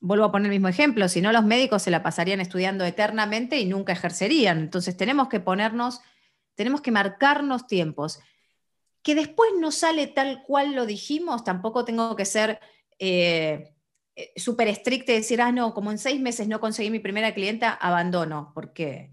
vuelvo 0.00 0.24
a 0.24 0.32
poner 0.32 0.46
el 0.46 0.52
mismo 0.52 0.68
ejemplo, 0.68 1.06
si 1.10 1.20
no 1.20 1.30
los 1.30 1.44
médicos 1.44 1.82
se 1.82 1.90
la 1.90 2.02
pasarían 2.02 2.40
estudiando 2.40 2.86
eternamente 2.86 3.58
y 3.58 3.66
nunca 3.66 3.92
ejercerían. 3.92 4.58
Entonces 4.58 4.96
tenemos 4.96 5.28
que 5.28 5.40
ponernos, 5.40 6.00
tenemos 6.54 6.80
que 6.80 6.92
marcarnos 6.92 7.66
tiempos. 7.66 8.20
Que 9.02 9.14
después 9.14 9.50
no 9.60 9.70
sale 9.70 10.06
tal 10.06 10.44
cual 10.44 10.74
lo 10.74 10.86
dijimos, 10.86 11.44
tampoco 11.44 11.84
tengo 11.84 12.16
que 12.16 12.24
ser... 12.24 12.58
Eh, 12.98 13.74
súper 14.36 14.68
estricta 14.68 15.12
y 15.12 15.16
decir, 15.16 15.40
ah, 15.40 15.52
no, 15.52 15.74
como 15.74 15.90
en 15.90 15.98
seis 15.98 16.20
meses 16.20 16.48
no 16.48 16.60
conseguí 16.60 16.90
mi 16.90 16.98
primera 16.98 17.34
clienta, 17.34 17.72
abandono, 17.72 18.52
porque 18.54 19.12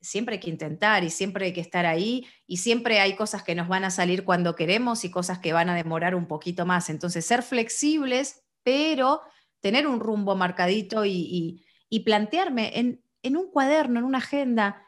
siempre 0.00 0.34
hay 0.34 0.40
que 0.40 0.50
intentar 0.50 1.04
y 1.04 1.10
siempre 1.10 1.46
hay 1.46 1.52
que 1.52 1.60
estar 1.60 1.86
ahí 1.86 2.26
y 2.46 2.58
siempre 2.58 3.00
hay 3.00 3.16
cosas 3.16 3.42
que 3.42 3.54
nos 3.54 3.68
van 3.68 3.84
a 3.84 3.90
salir 3.90 4.24
cuando 4.24 4.54
queremos 4.54 5.04
y 5.04 5.10
cosas 5.10 5.38
que 5.38 5.52
van 5.52 5.68
a 5.68 5.74
demorar 5.74 6.14
un 6.14 6.26
poquito 6.26 6.66
más. 6.66 6.90
Entonces, 6.90 7.24
ser 7.24 7.42
flexibles, 7.42 8.42
pero 8.62 9.22
tener 9.60 9.86
un 9.86 10.00
rumbo 10.00 10.36
marcadito 10.36 11.04
y, 11.04 11.64
plantearme 12.04 12.78
en, 12.78 13.36
un 13.36 13.50
cuaderno, 13.50 13.98
en 13.98 14.06
una 14.06 14.18
agenda, 14.18 14.86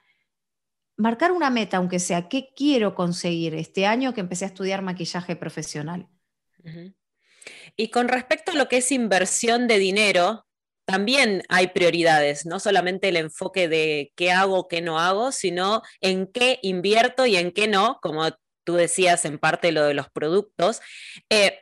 marcar 0.96 1.32
una 1.32 1.50
meta, 1.50 1.76
aunque 1.76 1.98
sea, 1.98 2.28
¿qué 2.28 2.48
quiero 2.56 2.94
conseguir 2.94 3.54
este 3.54 3.86
año 3.86 4.14
que 4.14 4.20
empecé 4.20 4.44
a 4.44 4.48
estudiar 4.48 4.82
maquillaje 4.82 5.36
profesional? 5.36 6.08
Y 7.76 7.88
con 7.88 8.08
respecto 8.08 8.52
a 8.52 8.54
lo 8.54 8.68
que 8.68 8.78
es 8.78 8.92
inversión 8.92 9.68
de 9.68 9.78
dinero, 9.78 10.46
también 10.84 11.42
hay 11.48 11.68
prioridades, 11.68 12.44
no 12.44 12.58
solamente 12.58 13.08
el 13.08 13.16
enfoque 13.16 13.68
de 13.68 14.12
qué 14.16 14.32
hago, 14.32 14.68
qué 14.68 14.80
no 14.80 14.98
hago, 14.98 15.32
sino 15.32 15.82
en 16.00 16.26
qué 16.26 16.58
invierto 16.62 17.24
y 17.24 17.36
en 17.36 17.52
qué 17.52 17.68
no, 17.68 17.98
como 18.02 18.28
tú 18.64 18.74
decías 18.74 19.24
en 19.24 19.38
parte 19.38 19.72
lo 19.72 19.84
de 19.84 19.94
los 19.94 20.10
productos. 20.10 20.80
Eh, 21.30 21.60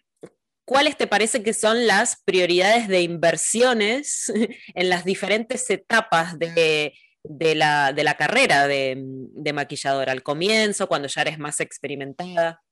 ¿Cuáles 0.64 0.96
te 0.96 1.06
parece 1.06 1.42
que 1.42 1.52
son 1.52 1.86
las 1.86 2.22
prioridades 2.24 2.88
de 2.88 3.02
inversiones 3.02 4.32
en 4.74 4.88
las 4.88 5.04
diferentes 5.04 5.68
etapas 5.68 6.38
de, 6.38 6.94
la, 7.24 8.16
carrera 8.16 8.68
de, 8.68 8.96
de 8.96 9.52
maquilladora? 9.52 10.12
Al 10.12 10.22
comienzo, 10.22 10.86
cuando 10.86 11.08
ya 11.08 11.22
eres 11.22 11.38
más 11.38 11.60
experimentada. 11.60 12.62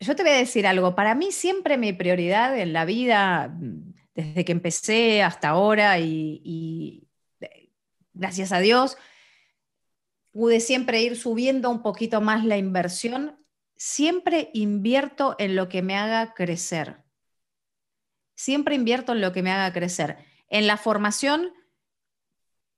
Yo 0.00 0.16
te 0.16 0.22
voy 0.22 0.32
a 0.32 0.36
decir 0.36 0.66
algo, 0.66 0.94
para 0.94 1.14
mí 1.14 1.32
siempre 1.32 1.78
mi 1.78 1.92
prioridad 1.92 2.58
en 2.58 2.72
la 2.72 2.84
vida, 2.84 3.56
desde 4.14 4.44
que 4.44 4.52
empecé 4.52 5.22
hasta 5.22 5.48
ahora 5.48 5.98
y, 5.98 7.08
gracias 8.12 8.52
a 8.52 8.60
Dios, 8.60 8.96
pude 10.30 10.60
siempre 10.60 11.02
ir 11.02 11.16
subiendo 11.16 11.70
un 11.70 11.82
poquito 11.82 12.20
más 12.20 12.44
la 12.44 12.56
inversión, 12.56 13.38
siempre 13.76 14.50
invierto 14.52 15.36
en 15.38 15.56
lo 15.56 15.68
que 15.68 15.82
me 15.82 15.96
haga 15.96 16.34
crecer. 16.34 17.02
Siempre 18.34 18.74
invierto 18.74 19.12
en 19.12 19.20
lo 19.20 19.32
que 19.32 19.42
me 19.42 19.52
haga 19.52 19.72
crecer. 19.72 20.18
En 20.48 20.66
la 20.66 20.76
formación 20.76 21.52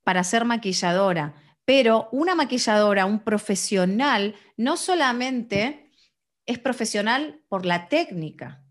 para 0.05 0.23
ser 0.23 0.45
maquilladora, 0.45 1.35
pero 1.65 2.09
una 2.13 2.35
maquilladora, 2.35 3.07
un 3.07 3.25
profesional, 3.25 4.37
no 4.57 4.77
solamente 4.77 5.86
es 6.47 6.59
profesional 6.59 7.41
por 7.49 7.67
la 7.67 7.89
técnica, 7.89 8.63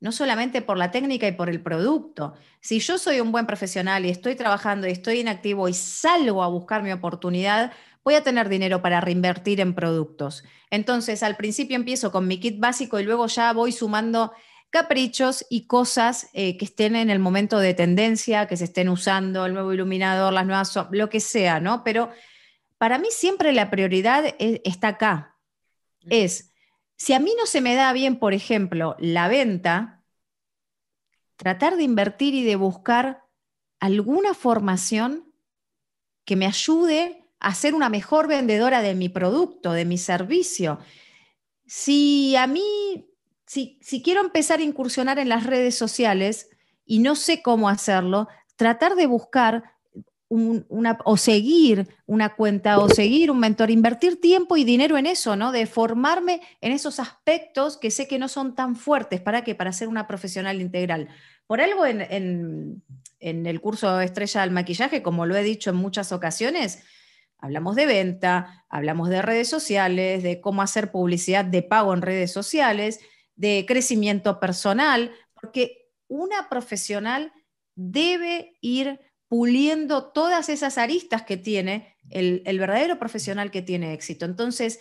no 0.00 0.12
solamente 0.12 0.62
por 0.62 0.78
la 0.78 0.90
técnica 0.90 1.28
y 1.28 1.32
por 1.32 1.48
el 1.48 1.62
producto. 1.62 2.34
Si 2.60 2.80
yo 2.80 2.98
soy 2.98 3.20
un 3.20 3.32
buen 3.32 3.46
profesional 3.46 4.06
y 4.06 4.10
estoy 4.10 4.34
trabajando 4.34 4.86
y 4.86 4.92
estoy 4.92 5.20
inactivo 5.20 5.68
y 5.68 5.74
salgo 5.74 6.42
a 6.42 6.48
buscar 6.48 6.82
mi 6.82 6.92
oportunidad, 6.92 7.72
voy 8.04 8.14
a 8.14 8.22
tener 8.22 8.48
dinero 8.48 8.82
para 8.82 9.00
reinvertir 9.00 9.60
en 9.60 9.74
productos. 9.74 10.44
Entonces, 10.70 11.22
al 11.22 11.36
principio 11.36 11.76
empiezo 11.76 12.10
con 12.10 12.26
mi 12.26 12.40
kit 12.40 12.58
básico 12.58 12.98
y 12.98 13.04
luego 13.04 13.26
ya 13.26 13.52
voy 13.52 13.72
sumando 13.72 14.32
caprichos 14.70 15.44
y 15.50 15.66
cosas 15.66 16.30
eh, 16.32 16.56
que 16.56 16.64
estén 16.64 16.96
en 16.96 17.10
el 17.10 17.18
momento 17.18 17.58
de 17.58 17.74
tendencia, 17.74 18.46
que 18.46 18.56
se 18.56 18.64
estén 18.64 18.88
usando, 18.88 19.44
el 19.44 19.52
nuevo 19.52 19.72
iluminador, 19.72 20.32
las 20.32 20.46
nuevas, 20.46 20.74
lo 20.90 21.10
que 21.10 21.20
sea, 21.20 21.60
¿no? 21.60 21.84
Pero 21.84 22.10
para 22.78 22.98
mí 22.98 23.08
siempre 23.10 23.52
la 23.52 23.70
prioridad 23.70 24.24
e, 24.38 24.62
está 24.64 24.88
acá. 24.88 25.36
Es, 26.08 26.51
si 26.96 27.12
a 27.12 27.18
mí 27.18 27.32
no 27.38 27.46
se 27.46 27.60
me 27.60 27.74
da 27.74 27.92
bien, 27.92 28.18
por 28.18 28.34
ejemplo, 28.34 28.96
la 28.98 29.28
venta, 29.28 30.04
tratar 31.36 31.76
de 31.76 31.82
invertir 31.82 32.34
y 32.34 32.44
de 32.44 32.56
buscar 32.56 33.24
alguna 33.80 34.34
formación 34.34 35.32
que 36.24 36.36
me 36.36 36.46
ayude 36.46 37.26
a 37.40 37.54
ser 37.54 37.74
una 37.74 37.88
mejor 37.88 38.28
vendedora 38.28 38.82
de 38.82 38.94
mi 38.94 39.08
producto, 39.08 39.72
de 39.72 39.84
mi 39.84 39.98
servicio. 39.98 40.78
Si 41.66 42.36
a 42.36 42.46
mí 42.46 43.12
si, 43.52 44.02
quiero 44.02 44.22
empezar 44.22 44.60
a 44.60 44.62
incursionar 44.62 45.18
en 45.18 45.28
las 45.28 45.44
redes 45.44 45.76
sociales 45.76 46.48
y 46.86 47.00
no 47.00 47.14
sé 47.16 47.42
cómo 47.42 47.68
hacerlo, 47.68 48.28
tratar 48.56 48.94
de 48.94 49.06
buscar 49.06 49.74
o 51.04 51.16
seguir 51.16 51.88
una 52.06 52.34
cuenta 52.34 52.78
o 52.78 52.88
seguir 52.88 53.30
un 53.30 53.38
mentor, 53.38 53.70
invertir 53.70 54.20
tiempo 54.20 54.56
y 54.56 54.64
dinero 54.64 54.96
en 54.96 55.06
eso, 55.06 55.36
¿no? 55.36 55.52
De 55.52 55.66
formarme 55.66 56.40
en 56.60 56.72
esos 56.72 57.00
aspectos 57.00 57.76
que 57.76 57.90
sé 57.90 58.08
que 58.08 58.18
no 58.18 58.28
son 58.28 58.54
tan 58.54 58.76
fuertes. 58.76 59.20
¿Para 59.20 59.44
qué? 59.44 59.54
Para 59.54 59.72
ser 59.72 59.88
una 59.88 60.06
profesional 60.06 60.60
integral. 60.60 61.08
Por 61.46 61.60
algo 61.60 61.84
en, 61.84 62.82
en 63.20 63.46
el 63.46 63.60
curso 63.60 64.00
Estrella 64.00 64.40
del 64.40 64.52
Maquillaje, 64.52 65.02
como 65.02 65.26
lo 65.26 65.36
he 65.36 65.42
dicho 65.42 65.70
en 65.70 65.76
muchas 65.76 66.12
ocasiones, 66.12 66.82
hablamos 67.38 67.76
de 67.76 67.86
venta, 67.86 68.64
hablamos 68.68 69.10
de 69.10 69.20
redes 69.20 69.48
sociales, 69.48 70.22
de 70.22 70.40
cómo 70.40 70.62
hacer 70.62 70.90
publicidad 70.90 71.44
de 71.44 71.62
pago 71.62 71.92
en 71.92 72.00
redes 72.00 72.32
sociales 72.32 73.00
de 73.34 73.64
crecimiento 73.66 74.40
personal, 74.40 75.10
porque 75.34 75.90
una 76.08 76.48
profesional 76.48 77.32
debe 77.74 78.56
ir 78.60 79.00
puliendo 79.32 80.12
todas 80.12 80.50
esas 80.50 80.76
aristas 80.76 81.22
que 81.22 81.38
tiene 81.38 81.96
el, 82.10 82.42
verdadero 82.58 82.98
profesional 82.98 83.50
que 83.50 83.62
tiene 83.62 83.94
éxito. 83.94 84.26
Entonces, 84.26 84.78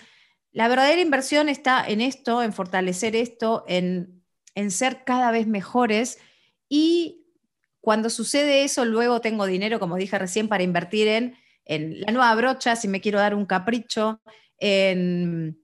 la 0.51 0.67
verdadera 0.67 1.00
inversión 1.00 1.48
está 1.48 1.88
en 1.88 2.01
esto, 2.01 2.43
en 2.43 2.51
fortalecer 2.51 3.15
esto, 3.15 3.63
en, 3.70 4.25
ser 4.70 5.05
cada 5.05 5.31
vez 5.31 5.48
mejores 5.48 6.20
y 6.67 7.27
cuando 7.79 8.10
sucede 8.10 8.65
eso, 8.65 8.84
luego 8.84 9.22
tengo 9.22 9.46
dinero, 9.46 9.79
como 9.79 9.96
dije 9.96 10.20
recién, 10.20 10.50
para 10.50 10.63
invertir 10.63 11.08
en, 11.08 11.38
en 11.63 12.01
la 12.01 12.12
nueva 12.12 12.36
brocha, 12.36 12.75
si 12.75 12.89
me 12.89 13.00
quiero 13.00 13.20
dar 13.20 13.34
un 13.34 13.46
capricho, 13.46 14.22
en 14.58 15.62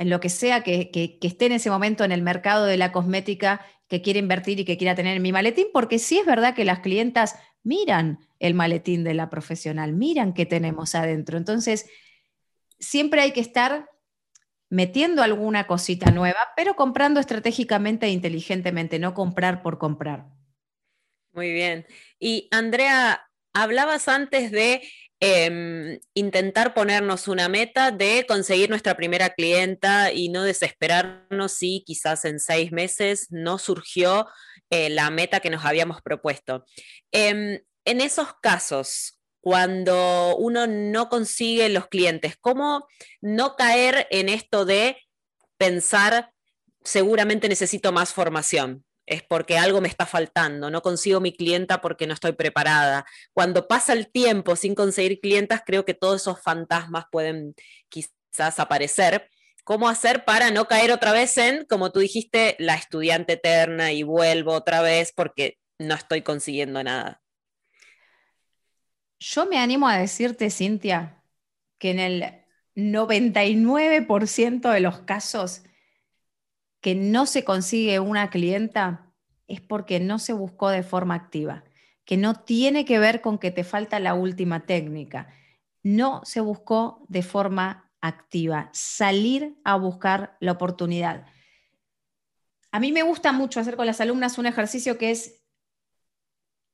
en 0.00 0.08
lo 0.08 0.18
que 0.18 0.30
sea 0.30 0.62
que, 0.62 0.90
esté 1.20 1.44
en 1.44 1.52
ese 1.52 1.68
momento 1.68 2.04
en 2.04 2.12
el 2.12 2.22
mercado 2.22 2.64
de 2.64 2.78
la 2.78 2.90
cosmética 2.90 3.60
que 3.90 4.00
quiere 4.00 4.20
invertir 4.20 4.60
y 4.60 4.64
que 4.64 4.78
quiera 4.78 4.94
tener 4.94 5.16
en 5.16 5.22
mi 5.22 5.32
maletín, 5.32 5.66
porque 5.72 5.98
sí 5.98 6.18
es 6.18 6.24
verdad 6.24 6.54
que 6.54 6.64
las 6.64 6.78
clientas 6.78 7.34
miran 7.64 8.20
el 8.38 8.54
maletín 8.54 9.02
de 9.02 9.14
la 9.14 9.28
profesional, 9.28 9.92
miran 9.92 10.32
qué 10.32 10.46
tenemos 10.46 10.94
adentro. 10.94 11.36
Entonces, 11.36 11.86
siempre 12.78 13.20
hay 13.20 13.32
que 13.32 13.40
estar 13.40 13.90
metiendo 14.68 15.24
alguna 15.24 15.66
cosita 15.66 16.12
nueva, 16.12 16.38
pero 16.56 16.76
comprando 16.76 17.18
estratégicamente 17.18 18.06
e 18.06 18.10
inteligentemente, 18.10 19.00
no 19.00 19.12
comprar 19.12 19.60
por 19.60 19.78
comprar. 19.78 20.28
Muy 21.32 21.52
bien. 21.52 21.84
Y 22.20 22.46
Andrea, 22.52 23.28
hablabas 23.52 24.06
antes 24.06 24.52
de 24.52 24.82
Em, 25.22 26.00
intentar 26.14 26.72
ponernos 26.72 27.28
una 27.28 27.50
meta 27.50 27.90
de 27.90 28.24
conseguir 28.26 28.70
nuestra 28.70 28.96
primera 28.96 29.28
clienta 29.34 30.12
y 30.12 30.30
no 30.30 30.44
desesperarnos 30.44 31.52
si 31.52 31.84
quizás 31.86 32.24
en 32.24 32.40
seis 32.40 32.72
meses 32.72 33.26
no 33.28 33.58
surgió 33.58 34.26
eh, 34.70 34.88
la 34.88 35.10
meta 35.10 35.40
que 35.40 35.50
nos 35.50 35.66
habíamos 35.66 36.00
propuesto. 36.00 36.64
Em, 37.12 37.60
en 37.84 38.00
esos 38.00 38.28
casos, 38.40 39.20
cuando 39.42 40.36
uno 40.36 40.66
no 40.66 41.10
consigue 41.10 41.68
los 41.68 41.88
clientes, 41.88 42.36
¿cómo 42.40 42.86
no 43.20 43.56
caer 43.56 44.06
en 44.10 44.30
esto 44.30 44.64
de 44.64 44.96
pensar, 45.58 46.32
seguramente 46.82 47.48
necesito 47.50 47.92
más 47.92 48.14
formación? 48.14 48.86
Es 49.10 49.24
porque 49.24 49.58
algo 49.58 49.80
me 49.80 49.88
está 49.88 50.06
faltando, 50.06 50.70
no 50.70 50.82
consigo 50.82 51.20
mi 51.20 51.32
clienta 51.32 51.80
porque 51.80 52.06
no 52.06 52.14
estoy 52.14 52.32
preparada. 52.32 53.04
Cuando 53.32 53.66
pasa 53.66 53.92
el 53.92 54.08
tiempo 54.10 54.54
sin 54.54 54.76
conseguir 54.76 55.20
clientas, 55.20 55.62
creo 55.66 55.84
que 55.84 55.94
todos 55.94 56.22
esos 56.22 56.40
fantasmas 56.40 57.06
pueden 57.10 57.56
quizás 57.88 58.60
aparecer. 58.60 59.28
¿Cómo 59.64 59.88
hacer 59.88 60.24
para 60.24 60.52
no 60.52 60.66
caer 60.66 60.92
otra 60.92 61.10
vez 61.12 61.36
en, 61.38 61.64
como 61.64 61.90
tú 61.90 61.98
dijiste, 61.98 62.54
la 62.60 62.76
estudiante 62.76 63.32
eterna 63.32 63.92
y 63.92 64.04
vuelvo 64.04 64.52
otra 64.52 64.80
vez 64.80 65.12
porque 65.12 65.58
no 65.80 65.96
estoy 65.96 66.22
consiguiendo 66.22 66.82
nada? 66.84 67.20
Yo 69.18 69.44
me 69.46 69.58
animo 69.58 69.88
a 69.88 69.98
decirte, 69.98 70.50
Cintia, 70.50 71.24
que 71.78 71.90
en 71.90 71.98
el 71.98 72.44
99% 72.76 74.70
de 74.70 74.80
los 74.80 75.00
casos 75.00 75.64
que 76.80 76.94
no 76.94 77.26
se 77.26 77.44
consigue 77.44 78.00
una 78.00 78.30
clienta 78.30 79.12
es 79.46 79.60
porque 79.60 80.00
no 80.00 80.18
se 80.18 80.32
buscó 80.32 80.68
de 80.68 80.82
forma 80.82 81.14
activa, 81.14 81.64
que 82.04 82.16
no 82.16 82.34
tiene 82.34 82.84
que 82.84 82.98
ver 82.98 83.20
con 83.20 83.38
que 83.38 83.50
te 83.50 83.64
falta 83.64 84.00
la 84.00 84.14
última 84.14 84.66
técnica. 84.66 85.28
No 85.82 86.22
se 86.24 86.40
buscó 86.40 87.04
de 87.08 87.22
forma 87.22 87.90
activa, 88.00 88.70
salir 88.72 89.58
a 89.64 89.76
buscar 89.76 90.36
la 90.40 90.52
oportunidad. 90.52 91.26
A 92.72 92.80
mí 92.80 92.92
me 92.92 93.02
gusta 93.02 93.32
mucho 93.32 93.60
hacer 93.60 93.76
con 93.76 93.86
las 93.86 94.00
alumnas 94.00 94.38
un 94.38 94.46
ejercicio 94.46 94.96
que 94.96 95.10
es, 95.10 95.42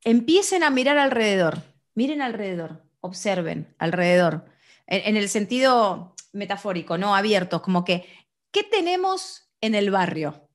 empiecen 0.05 0.62
a 0.62 0.71
mirar 0.71 0.99
alrededor, 0.99 1.62
miren 1.95 2.23
alrededor, 2.23 2.85
observen 3.01 3.75
alrededor, 3.79 4.45
en, 4.87 5.16
el 5.16 5.29
sentido 5.29 6.14
metafórico, 6.33 6.99
no 6.99 7.16
abiertos, 7.16 7.62
como 7.62 7.85
que, 7.85 8.07
¿qué 8.53 8.62
tenemos 8.62 9.46
en 9.67 9.75
el 9.75 9.91
barrio? 9.91 10.49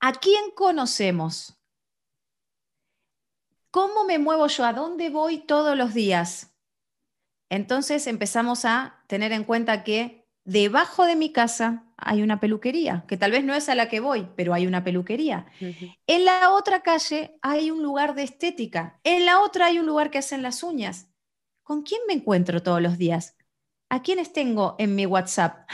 ¿A 0.00 0.12
quién 0.12 0.50
conocemos? 0.54 1.58
¿Cómo 3.70 4.04
me 4.04 4.18
muevo 4.18 4.46
yo? 4.46 4.64
¿A 4.64 4.72
dónde 4.72 5.10
voy 5.10 5.38
todos 5.38 5.76
los 5.76 5.94
días? 5.94 6.54
Entonces 7.48 8.06
empezamos 8.06 8.64
a 8.64 9.02
tener 9.06 9.32
en 9.32 9.44
cuenta 9.44 9.84
que 9.84 10.26
debajo 10.44 11.04
de 11.04 11.16
mi 11.16 11.32
casa 11.32 11.84
hay 11.96 12.22
una 12.22 12.40
peluquería, 12.40 13.04
que 13.08 13.16
tal 13.16 13.30
vez 13.30 13.44
no 13.44 13.54
es 13.54 13.68
a 13.68 13.74
la 13.74 13.88
que 13.88 14.00
voy, 14.00 14.28
pero 14.36 14.52
hay 14.52 14.66
una 14.66 14.84
peluquería. 14.84 15.46
En 16.06 16.24
la 16.24 16.52
otra 16.52 16.82
calle 16.82 17.38
hay 17.42 17.70
un 17.70 17.82
lugar 17.82 18.14
de 18.14 18.22
estética, 18.22 19.00
en 19.04 19.26
la 19.26 19.40
otra 19.40 19.66
hay 19.66 19.78
un 19.78 19.86
lugar 19.86 20.10
que 20.10 20.18
hacen 20.18 20.42
las 20.42 20.62
uñas. 20.62 21.10
¿Con 21.62 21.82
quién 21.82 22.00
me 22.06 22.14
encuentro 22.14 22.62
todos 22.62 22.80
los 22.80 22.98
días? 22.98 23.36
¿A 23.88 24.02
quiénes 24.02 24.32
tengo 24.32 24.76
en 24.78 24.94
mi 24.94 25.06
WhatsApp? 25.06 25.68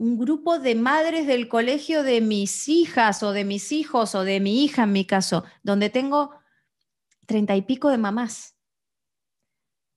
Un 0.00 0.16
grupo 0.16 0.58
de 0.58 0.74
madres 0.76 1.26
del 1.26 1.46
colegio 1.46 2.02
de 2.02 2.22
mis 2.22 2.70
hijas 2.70 3.22
o 3.22 3.32
de 3.32 3.44
mis 3.44 3.70
hijos 3.70 4.14
o 4.14 4.24
de 4.24 4.40
mi 4.40 4.64
hija 4.64 4.84
en 4.84 4.92
mi 4.92 5.04
caso, 5.04 5.44
donde 5.62 5.90
tengo 5.90 6.32
treinta 7.26 7.54
y 7.54 7.60
pico 7.60 7.90
de 7.90 7.98
mamás. 7.98 8.56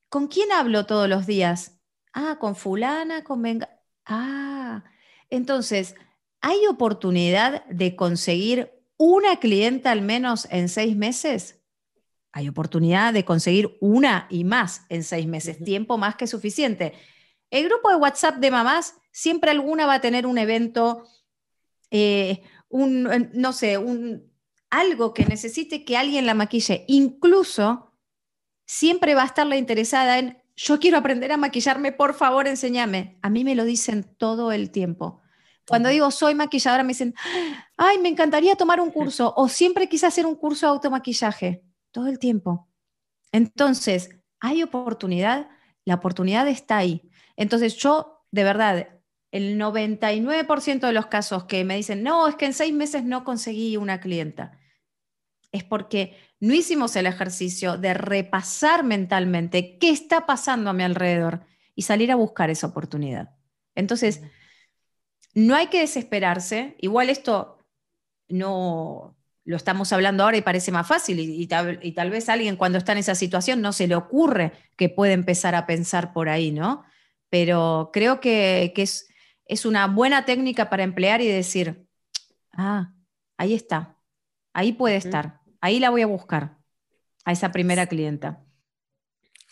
¿Con 0.09 0.27
quién 0.27 0.51
hablo 0.51 0.85
todos 0.85 1.07
los 1.07 1.25
días? 1.25 1.79
Ah, 2.11 2.37
con 2.37 2.57
fulana, 2.57 3.23
con 3.23 3.41
venga. 3.41 3.81
Ah, 4.05 4.83
entonces, 5.29 5.95
¿hay 6.41 6.67
oportunidad 6.67 7.65
de 7.67 7.95
conseguir 7.95 8.73
una 8.97 9.37
clienta 9.37 9.91
al 9.91 10.01
menos 10.01 10.49
en 10.51 10.67
seis 10.67 10.97
meses? 10.97 11.63
Hay 12.33 12.49
oportunidad 12.49 13.13
de 13.13 13.23
conseguir 13.23 13.77
una 13.79 14.27
y 14.29 14.43
más 14.43 14.81
en 14.89 15.05
seis 15.05 15.27
meses, 15.27 15.63
tiempo 15.63 15.97
más 15.97 16.17
que 16.17 16.27
suficiente. 16.27 16.91
El 17.49 17.69
grupo 17.69 17.87
de 17.87 17.95
WhatsApp 17.95 18.35
de 18.39 18.51
mamás 18.51 18.95
siempre 19.13 19.51
alguna 19.51 19.85
va 19.85 19.93
a 19.95 20.01
tener 20.01 20.27
un 20.27 20.37
evento, 20.37 21.07
eh, 21.91 22.41
un, 22.67 23.09
eh, 23.09 23.29
no 23.33 23.53
sé, 23.53 23.77
un, 23.77 24.29
algo 24.69 25.13
que 25.13 25.25
necesite 25.25 25.85
que 25.85 25.95
alguien 25.95 26.25
la 26.25 26.33
maquille. 26.33 26.83
Incluso 26.87 27.93
siempre 28.65 29.15
va 29.15 29.21
a 29.21 29.27
estar 29.27 29.47
la 29.47 29.55
interesada 29.55 30.19
en, 30.19 30.41
yo 30.55 30.79
quiero 30.79 30.97
aprender 30.97 31.31
a 31.31 31.37
maquillarme, 31.37 31.91
por 31.91 32.13
favor, 32.13 32.47
enséñame. 32.47 33.17
A 33.21 33.29
mí 33.29 33.43
me 33.43 33.55
lo 33.55 33.63
dicen 33.63 34.03
todo 34.17 34.51
el 34.51 34.71
tiempo. 34.71 35.21
Cuando 35.67 35.89
digo 35.89 36.11
soy 36.11 36.35
maquilladora, 36.35 36.83
me 36.83 36.89
dicen, 36.89 37.15
ay, 37.77 37.97
me 37.99 38.09
encantaría 38.09 38.55
tomar 38.55 38.81
un 38.81 38.91
curso 38.91 39.33
o 39.37 39.47
siempre 39.47 39.87
quise 39.87 40.05
hacer 40.05 40.25
un 40.25 40.35
curso 40.35 40.65
de 40.65 40.71
automaquillaje, 40.71 41.63
todo 41.91 42.07
el 42.07 42.19
tiempo. 42.19 42.67
Entonces, 43.31 44.09
hay 44.39 44.61
oportunidad, 44.61 45.49
la 45.85 45.95
oportunidad 45.95 46.47
está 46.47 46.77
ahí. 46.77 47.09
Entonces, 47.37 47.77
yo, 47.77 48.25
de 48.31 48.43
verdad, 48.43 48.92
el 49.33 49.59
99% 49.59 50.79
de 50.79 50.93
los 50.93 51.07
casos 51.07 51.45
que 51.45 51.65
me 51.65 51.75
dicen, 51.75 52.03
no, 52.03 52.27
es 52.27 52.35
que 52.35 52.45
en 52.45 52.53
seis 52.53 52.73
meses 52.73 53.03
no 53.03 53.23
conseguí 53.23 53.75
una 53.77 53.99
clienta, 53.99 54.59
es 55.51 55.63
porque 55.63 56.15
no 56.39 56.53
hicimos 56.53 56.95
el 56.95 57.07
ejercicio 57.07 57.77
de 57.77 57.95
repasar 57.95 58.83
mentalmente 58.83 59.77
qué 59.79 59.89
está 59.89 60.25
pasando 60.25 60.69
a 60.69 60.73
mi 60.73 60.83
alrededor 60.83 61.41
y 61.75 61.81
salir 61.81 62.11
a 62.11 62.15
buscar 62.15 62.49
esa 62.49 62.67
oportunidad. 62.67 63.35
Entonces, 63.75 64.21
no 65.33 65.55
hay 65.55 65.67
que 65.67 65.79
desesperarse. 65.79 66.75
Igual 66.79 67.09
esto 67.09 67.57
no 68.27 69.15
lo 69.45 69.57
estamos 69.57 69.91
hablando 69.93 70.23
ahora 70.23 70.37
y 70.37 70.41
parece 70.41 70.71
más 70.71 70.87
fácil 70.87 71.19
y, 71.19 71.47
tal, 71.47 72.09
vez 72.09 72.29
alguien 72.29 72.55
cuando 72.55 72.77
está 72.77 72.93
en 72.93 72.99
esa 72.99 73.15
situación 73.15 73.61
no 73.61 73.73
se 73.73 73.87
le 73.87 73.95
ocurre 73.95 74.53
que 74.77 74.89
puede 74.89 75.13
empezar 75.13 75.55
a 75.55 75.65
pensar 75.65 76.13
por 76.13 76.29
ahí, 76.29 76.51
¿no? 76.51 76.83
Pero 77.29 77.89
creo 77.91 78.19
que, 78.19 78.71
es, 78.75 79.07
es 79.45 79.65
una 79.65 79.87
buena 79.87 80.25
técnica 80.25 80.69
para 80.69 80.83
emplear 80.83 81.21
y 81.21 81.27
decir, 81.27 81.85
ah, 82.53 82.93
ahí 83.37 83.53
está, 83.53 83.97
ahí 84.53 84.73
puede 84.73 84.95
estar, 84.95 85.41
ahí 85.61 85.79
la 85.79 85.89
voy 85.89 86.01
a 86.01 86.07
buscar, 86.07 86.57
a 87.25 87.31
esa 87.31 87.51
primera 87.51 87.87
clienta 87.87 88.43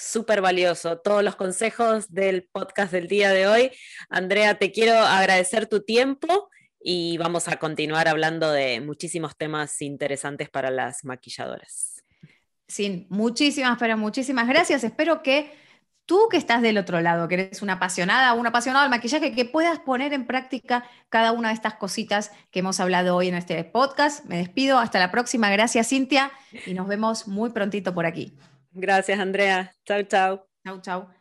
súper 0.01 0.41
valioso. 0.41 0.97
Todos 0.99 1.23
los 1.23 1.35
consejos 1.35 2.11
del 2.11 2.49
podcast 2.51 2.91
del 2.91 3.07
día 3.07 3.29
de 3.31 3.47
hoy. 3.47 3.71
Andrea, 4.09 4.57
te 4.57 4.71
quiero 4.71 4.97
agradecer 4.97 5.67
tu 5.67 5.81
tiempo 5.81 6.49
y 6.79 7.17
vamos 7.17 7.47
a 7.47 7.57
continuar 7.57 8.07
hablando 8.07 8.51
de 8.51 8.81
muchísimos 8.81 9.37
temas 9.37 9.81
interesantes 9.81 10.49
para 10.49 10.71
las 10.71 11.05
maquilladoras. 11.05 12.03
Sí, 12.67 13.05
muchísimas, 13.09 13.77
pero 13.77 13.97
muchísimas 13.97 14.47
gracias. 14.47 14.83
Espero 14.83 15.21
que 15.21 15.51
tú 16.11 16.27
que 16.29 16.35
estás 16.35 16.61
del 16.61 16.77
otro 16.77 16.99
lado, 16.99 17.29
que 17.29 17.35
eres 17.35 17.61
una 17.61 17.73
apasionada, 17.75 18.33
un 18.33 18.45
apasionado 18.45 18.83
del 18.83 18.89
maquillaje, 18.89 19.31
que 19.31 19.45
puedas 19.45 19.79
poner 19.79 20.11
en 20.11 20.27
práctica 20.27 20.83
cada 21.07 21.31
una 21.31 21.47
de 21.47 21.53
estas 21.53 21.75
cositas 21.75 22.33
que 22.51 22.59
hemos 22.59 22.81
hablado 22.81 23.15
hoy 23.15 23.29
en 23.29 23.35
este 23.35 23.63
podcast. 23.63 24.25
Me 24.25 24.35
despido, 24.35 24.77
hasta 24.77 24.99
la 24.99 25.09
próxima. 25.09 25.49
Gracias, 25.49 25.87
Cintia, 25.87 26.29
y 26.65 26.73
nos 26.73 26.89
vemos 26.89 27.29
muy 27.29 27.51
prontito 27.51 27.93
por 27.93 28.05
aquí. 28.05 28.37
Gracias, 28.73 29.21
Andrea. 29.21 29.73
Chao, 29.85 30.03
chao. 30.03 30.45
Chao, 30.65 30.81
chao. 30.81 31.20